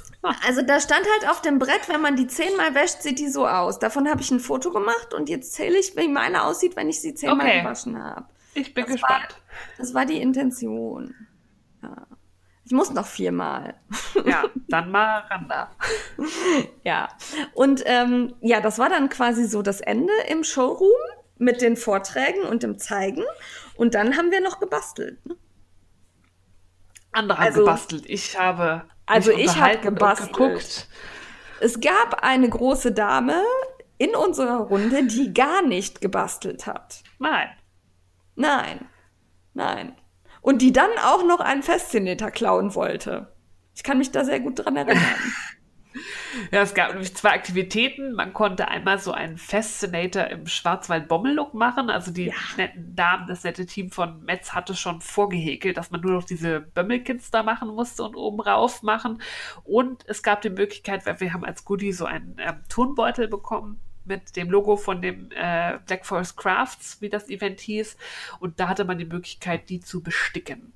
[0.47, 3.47] Also da stand halt auf dem Brett, wenn man die zehnmal wäscht, sieht die so
[3.49, 3.79] aus.
[3.79, 7.01] Davon habe ich ein Foto gemacht und jetzt zähle ich, wie meine aussieht, wenn ich
[7.01, 7.61] sie zehnmal Okay.
[7.63, 8.27] gewaschen habe.
[8.53, 9.37] Ich bin Das war- gespannt.
[9.79, 11.15] Das war die Intention.
[11.83, 12.07] Ja.
[12.67, 13.75] Ich muss noch viermal.
[14.27, 15.71] Ja, dann mal ran da.
[16.85, 17.09] Ja.
[17.55, 20.91] Und ähm, ja, das war dann quasi so das Ende im Showroom
[21.39, 23.25] mit den Vorträgen und dem Zeigen.
[23.81, 25.25] Und dann haben wir noch gebastelt.
[25.25, 25.37] Ne?
[27.13, 28.05] Andere haben Also- gebastelt.
[28.07, 28.83] Ich habe.
[29.07, 30.33] Also ich hab unterhalten und gebastelt.
[30.35, 30.89] geguckt.
[31.61, 33.43] Es gab eine große Dame
[33.97, 37.03] in unserer Runde, die gar nicht gebastelt hat.
[37.19, 37.49] Nein.
[38.35, 38.87] Nein.
[39.55, 39.97] Nein.
[40.43, 43.33] Und die dann auch noch einen Faszinator klauen wollte.
[43.75, 45.03] Ich kann mich da sehr gut dran erinnern.
[46.51, 48.13] Ja, es gab nämlich zwei Aktivitäten.
[48.13, 51.91] Man konnte einmal so einen Fascinator im Schwarzwald-Bommel-Look machen.
[51.91, 52.35] Also die Ja.
[52.57, 56.61] netten Damen, das nette Team von Metz hatte schon vorgehäkelt, dass man nur noch diese
[56.61, 59.21] Bömmelkins da machen musste und oben rauf machen.
[59.65, 63.81] Und es gab die Möglichkeit, weil wir haben als Goodie so einen ähm, Turnbeutel bekommen
[64.05, 67.97] mit dem Logo von dem äh, Black Forest Crafts, wie das Event hieß.
[68.39, 70.73] Und da hatte man die Möglichkeit, die zu besticken.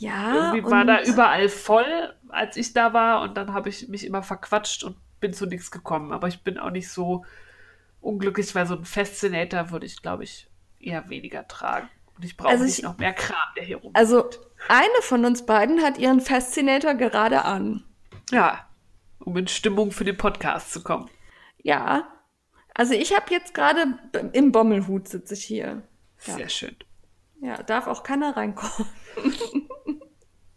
[0.00, 0.52] Ja.
[0.54, 3.22] Irgendwie war da überall voll, als ich da war.
[3.22, 6.12] Und dann habe ich mich immer verquatscht und bin zu nichts gekommen.
[6.12, 7.24] Aber ich bin auch nicht so
[8.00, 10.48] unglücklich, weil so ein Fascinator würde ich, glaube ich,
[10.78, 11.88] eher weniger tragen.
[12.16, 13.92] Und ich brauche Also nicht ich- noch mehr Kram, der hier rum.
[13.94, 14.28] Also
[14.68, 17.84] eine von uns beiden hat ihren Fascinator gerade an.
[18.30, 18.66] ja,
[19.18, 21.10] um in Stimmung für den Podcast zu kommen.
[21.62, 22.08] Ja.
[22.74, 23.98] Also ich habe jetzt gerade
[24.32, 25.82] im Bommelhut sitze ich hier.
[26.24, 26.34] Ja.
[26.34, 26.76] Sehr schön.
[27.42, 28.88] Ja, darf auch keiner reinkommen.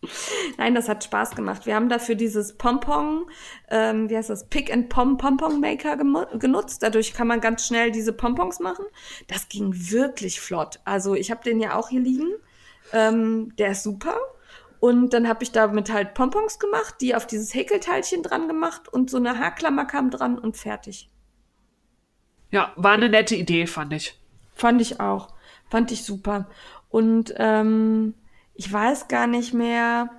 [0.57, 1.65] Nein, das hat Spaß gemacht.
[1.65, 3.25] Wir haben dafür dieses Pompon,
[3.69, 6.83] ähm, wie heißt das, Pick and Pom Pompon Maker genutzt.
[6.83, 8.85] Dadurch kann man ganz schnell diese Pompons machen.
[9.27, 10.79] Das ging wirklich flott.
[10.85, 12.31] Also ich habe den ja auch hier liegen.
[12.91, 14.17] Ähm, der ist super.
[14.79, 19.09] Und dann habe ich damit halt Pompons gemacht, die auf dieses Häkelteilchen dran gemacht und
[19.09, 21.09] so eine Haarklammer kam dran und fertig.
[22.51, 24.19] Ja, war eine nette Idee, fand ich.
[24.53, 25.33] Fand ich auch.
[25.69, 26.49] Fand ich super.
[26.89, 28.13] Und ähm,
[28.53, 30.09] ich weiß gar nicht mehr,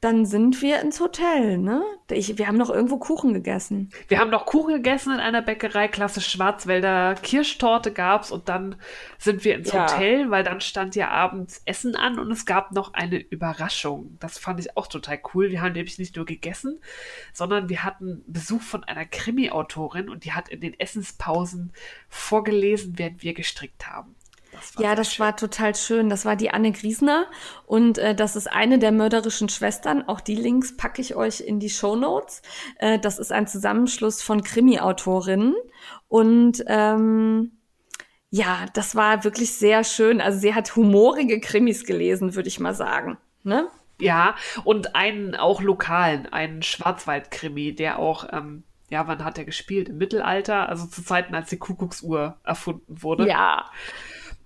[0.00, 1.82] dann sind wir ins Hotel, ne?
[2.10, 3.90] Ich, wir haben noch irgendwo Kuchen gegessen.
[4.08, 8.76] Wir haben noch Kuchen gegessen in einer Bäckerei, klasse Schwarzwälder Kirschtorte gab's und dann
[9.18, 9.82] sind wir ins Ja.
[9.82, 14.16] Hotel, weil dann stand ja abends Essen an und es gab noch eine Überraschung.
[14.20, 15.50] Das fand ich auch total cool.
[15.50, 16.80] Wir haben nämlich nicht nur gegessen,
[17.34, 21.74] sondern wir hatten Besuch von einer Krimi-Autorin und die hat in den Essenspausen
[22.08, 24.14] vorgelesen, während wir gestrickt haben.
[24.60, 25.24] Das Ja, das schön.
[25.24, 26.08] war total schön.
[26.08, 27.26] Das war die Anne Griesner
[27.66, 30.06] und äh, das ist eine der mörderischen Schwestern.
[30.08, 32.42] Auch die Links packe ich euch in die Show Notes.
[32.78, 35.54] Äh, das ist ein Zusammenschluss von Krimi-Autorinnen
[36.08, 37.52] und ähm,
[38.30, 40.20] ja, das war wirklich sehr schön.
[40.20, 43.18] Also sie hat humorige Krimis gelesen, würde ich mal sagen.
[43.42, 43.66] Ne?
[43.98, 44.34] Ja,
[44.64, 49.88] und einen auch lokalen, einen Schwarzwaldkrimi, der auch, ähm, ja, wann hat er gespielt?
[49.88, 53.28] Im Mittelalter, also zu Zeiten, als die Kuckucksuhr erfunden wurde.
[53.28, 53.70] Ja.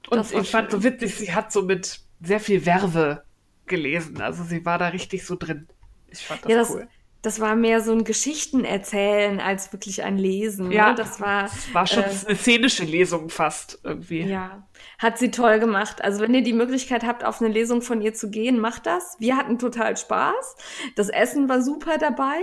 [0.08, 0.80] Und das ich fand schön.
[0.80, 3.24] so witzig, sie hat so mit sehr viel Verve
[3.66, 4.20] gelesen.
[4.20, 5.68] Also sie war da richtig so drin.
[6.10, 6.88] Ich fand das, Ja, das, cool.
[7.22, 10.70] das war mehr so ein Geschichtenerzählen als wirklich ein Lesen.
[10.70, 10.94] Ja, ne?
[10.96, 14.22] das war, Es war schon äh, eine szenische Lesung fast irgendwie.
[14.22, 14.66] ja,
[14.98, 16.02] hat sie toll gemacht.
[16.02, 19.16] Also wenn ihr die Möglichkeit habt, auf eine Lesung von ihr zu gehen, macht das.
[19.18, 20.56] Wir hatten total Spaß.
[20.96, 22.40] Das Essen war super dabei.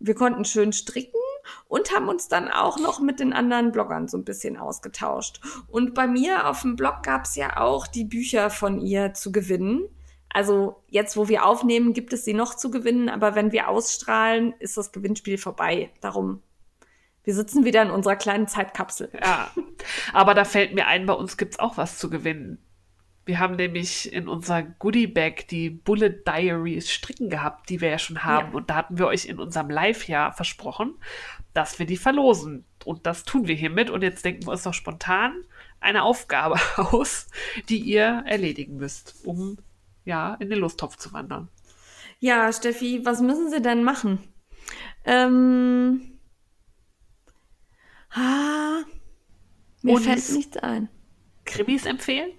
[0.00, 1.20] Wir konnten schön stricken
[1.68, 5.40] und haben uns dann auch noch mit den anderen Bloggern so ein bisschen ausgetauscht.
[5.68, 9.32] Und bei mir auf dem Blog gab es ja auch die Bücher von ihr zu
[9.32, 9.88] gewinnen.
[10.30, 14.52] Also jetzt, wo wir aufnehmen, gibt es sie noch zu gewinnen, aber wenn wir ausstrahlen,
[14.58, 15.90] ist das Gewinnspiel vorbei.
[16.00, 16.42] Darum,
[17.22, 19.10] wir sitzen wieder in unserer kleinen Zeitkapsel.
[19.20, 19.50] Ja,
[20.12, 22.58] aber da fällt mir ein, bei uns gibt's auch was zu gewinnen.
[23.26, 28.22] Wir haben nämlich in unserer Goodie-Bag die Bullet Diaries Stricken gehabt, die wir ja schon
[28.24, 28.48] haben.
[28.50, 28.54] Ja.
[28.54, 30.94] Und da hatten wir euch in unserem Live-Jahr versprochen,
[31.54, 32.64] dass wir die verlosen.
[32.84, 33.88] Und das tun wir hiermit.
[33.88, 35.42] Und jetzt denken wir uns doch spontan
[35.80, 37.28] eine Aufgabe aus,
[37.70, 39.56] die ihr erledigen müsst, um
[40.04, 41.48] ja in den Lostopf zu wandern.
[42.20, 44.18] Ja, Steffi, was müssen Sie denn machen?
[45.04, 46.18] Ähm.
[48.10, 48.82] Ah,
[49.82, 50.88] mir Uns- fällt nichts ein.
[51.44, 52.30] Krimis empfehlen?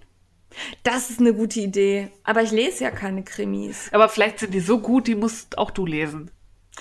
[0.83, 2.09] Das ist eine gute Idee.
[2.23, 3.89] Aber ich lese ja keine Krimis.
[3.91, 6.31] Aber vielleicht sind die so gut, die musst auch du lesen.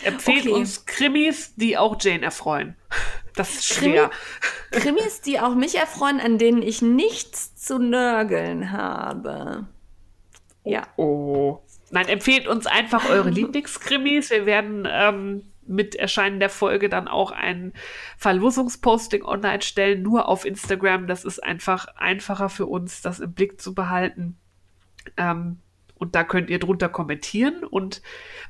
[0.03, 0.53] Empfehlt Okay.
[0.53, 2.77] uns Krimis, die auch Jane erfreuen.
[3.37, 3.95] Das ist Krimi?
[3.95, 4.11] schwer.
[4.71, 9.67] Krimis, die auch mich erfreuen, an denen ich nichts zu nörgeln habe.
[10.63, 10.83] Ja.
[10.97, 11.59] Oh.
[11.91, 14.31] Nein, empfehlt uns einfach eure Lieblingskrimis.
[14.31, 17.73] Wir werden ähm, mit Erscheinen der Folge dann auch ein
[18.19, 21.07] Verlosungsposting online stellen, nur auf Instagram.
[21.07, 24.37] Das ist einfach einfacher für uns, das im Blick zu behalten.
[25.17, 25.59] Ähm,
[25.97, 27.65] und da könnt ihr drunter kommentieren.
[27.65, 28.03] Und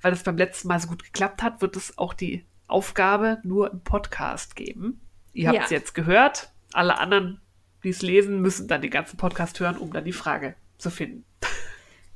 [0.02, 3.70] weil es beim letzten Mal so gut geklappt hat, wird es auch die Aufgabe nur
[3.70, 5.00] im Podcast geben.
[5.32, 5.76] Ihr habt es Ja.
[5.76, 6.52] jetzt gehört.
[6.72, 7.40] Alle anderen,
[7.84, 11.24] die es lesen, müssen dann den ganzen Podcast hören, um dann die Frage zu finden.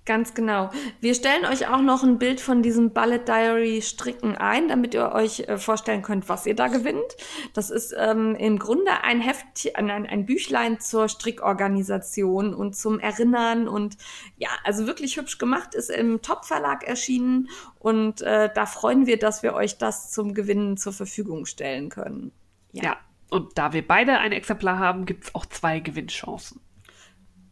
[0.09, 0.71] Ganz genau.
[1.01, 5.13] Wir stellen euch auch noch ein Bild von diesem Bullet Diary Stricken ein, damit ihr
[5.13, 7.15] euch äh, vorstellen könnt, was ihr da gewinnt.
[7.53, 13.69] Das ist ähm, im Grunde ein Heft, ein, ein Büchlein zur Strickorganisation und zum Erinnern
[13.69, 13.99] und
[14.39, 19.19] ja, also wirklich hübsch gemacht, ist im Top Verlag erschienen und äh, da freuen wir,
[19.19, 22.33] dass wir euch das zum Gewinnen zur Verfügung stellen können.
[22.73, 22.97] Ja.
[23.29, 26.63] Und da wir beide ein Exemplar haben, gibt es auch zwei Gewinnchancen.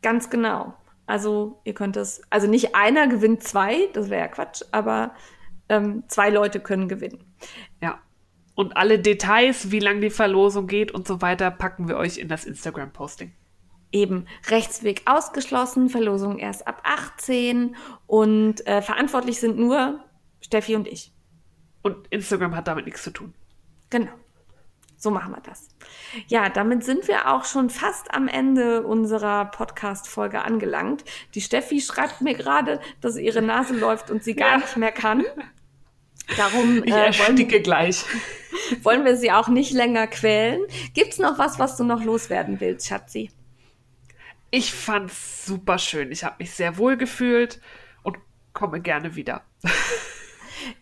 [0.01, 0.75] Ganz genau.
[1.07, 5.15] Also ihr könnt es, also nicht einer gewinnt zwei, das wäre ja Quatsch, aber
[5.69, 7.25] ähm, zwei Leute können gewinnen.
[7.81, 8.01] Ja.
[8.55, 12.29] Und alle Details, wie lang die Verlosung geht und so weiter, packen wir euch in
[12.29, 13.33] das Instagram-Posting.
[13.93, 17.77] Eben Rechtsweg ausgeschlossen, Verlosung erst ab 18
[18.07, 20.01] und äh, verantwortlich sind nur
[20.41, 21.13] Steffi und ich.
[21.83, 23.35] Und Instagram hat damit nichts zu tun.
[23.91, 24.13] Genau.
[24.99, 25.69] So machen wir das.
[26.27, 31.05] Ja, damit sind wir auch schon fast am Ende unserer Podcast-Folge angelangt.
[31.35, 34.57] Die Steffi schreibt mir gerade, dass ihre Nase läuft und sie gar ja.
[34.59, 35.25] nicht mehr kann.
[36.37, 38.05] Darum ich äh, wollen, gleich.
[38.83, 40.63] wollen wir sie auch nicht länger quälen.
[40.95, 43.31] Gibt's noch was, was du noch loswerden willst, Schatzi?
[44.51, 46.11] Ich fand's super schön.
[46.11, 47.61] Ich habe mich sehr wohl gefühlt
[48.03, 48.17] und
[48.55, 49.43] komme gerne wieder.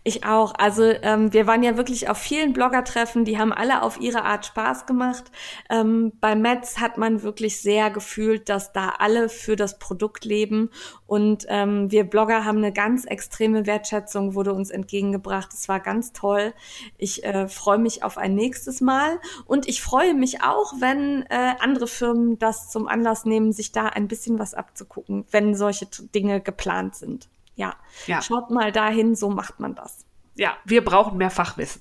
[0.03, 0.55] Ich auch.
[0.57, 4.47] Also ähm, wir waren ja wirklich auf vielen Bloggertreffen, die haben alle auf ihre Art
[4.47, 5.24] Spaß gemacht.
[5.70, 10.70] Ähm, bei Metz hat man wirklich sehr gefühlt, dass da alle für das Produkt leben
[11.07, 15.53] und ähm, wir Blogger haben eine ganz extreme Wertschätzung, wurde uns entgegengebracht.
[15.53, 16.55] Es war ganz toll.
[16.99, 21.55] Ich äh, freue mich auf ein nächstes Mal und ich freue mich auch, wenn äh,
[21.61, 26.41] andere Firmen das zum Anlass nehmen, sich da ein bisschen was abzugucken, wenn solche Dinge
[26.41, 27.28] geplant sind.
[27.55, 27.76] Ja.
[28.07, 28.22] ja.
[28.22, 30.05] Schaut mal dahin, so macht man das.
[30.36, 31.80] Ja, wir brauchen mehr Fachwissen.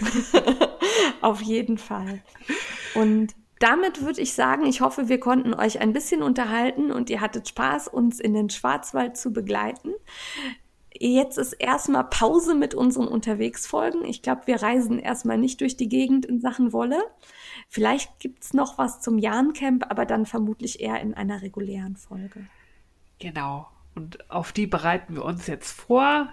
[1.20, 2.22] Auf jeden Fall.
[2.94, 7.20] Und damit würde ich sagen, ich hoffe, wir konnten euch ein bisschen unterhalten und ihr
[7.20, 9.92] hattet Spaß, uns in den Schwarzwald zu begleiten.
[10.98, 14.04] Jetzt ist erstmal Pause mit unseren Unterwegsfolgen.
[14.04, 17.02] Ich glaube, wir reisen erstmal nicht durch die Gegend in Sachen Wolle.
[17.68, 22.46] Vielleicht gibt es noch was zum Jahrencamp, aber dann vermutlich eher in einer regulären Folge.
[23.18, 23.68] Genau.
[23.94, 26.28] Und auf die bereiten wir uns jetzt vor.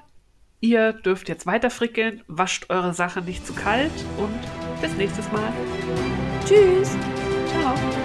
[0.59, 5.53] Ihr dürft jetzt weiter frickeln, wascht eure Sache nicht zu kalt und bis nächstes Mal.
[6.45, 6.95] Tschüss.
[7.47, 7.96] Ciao.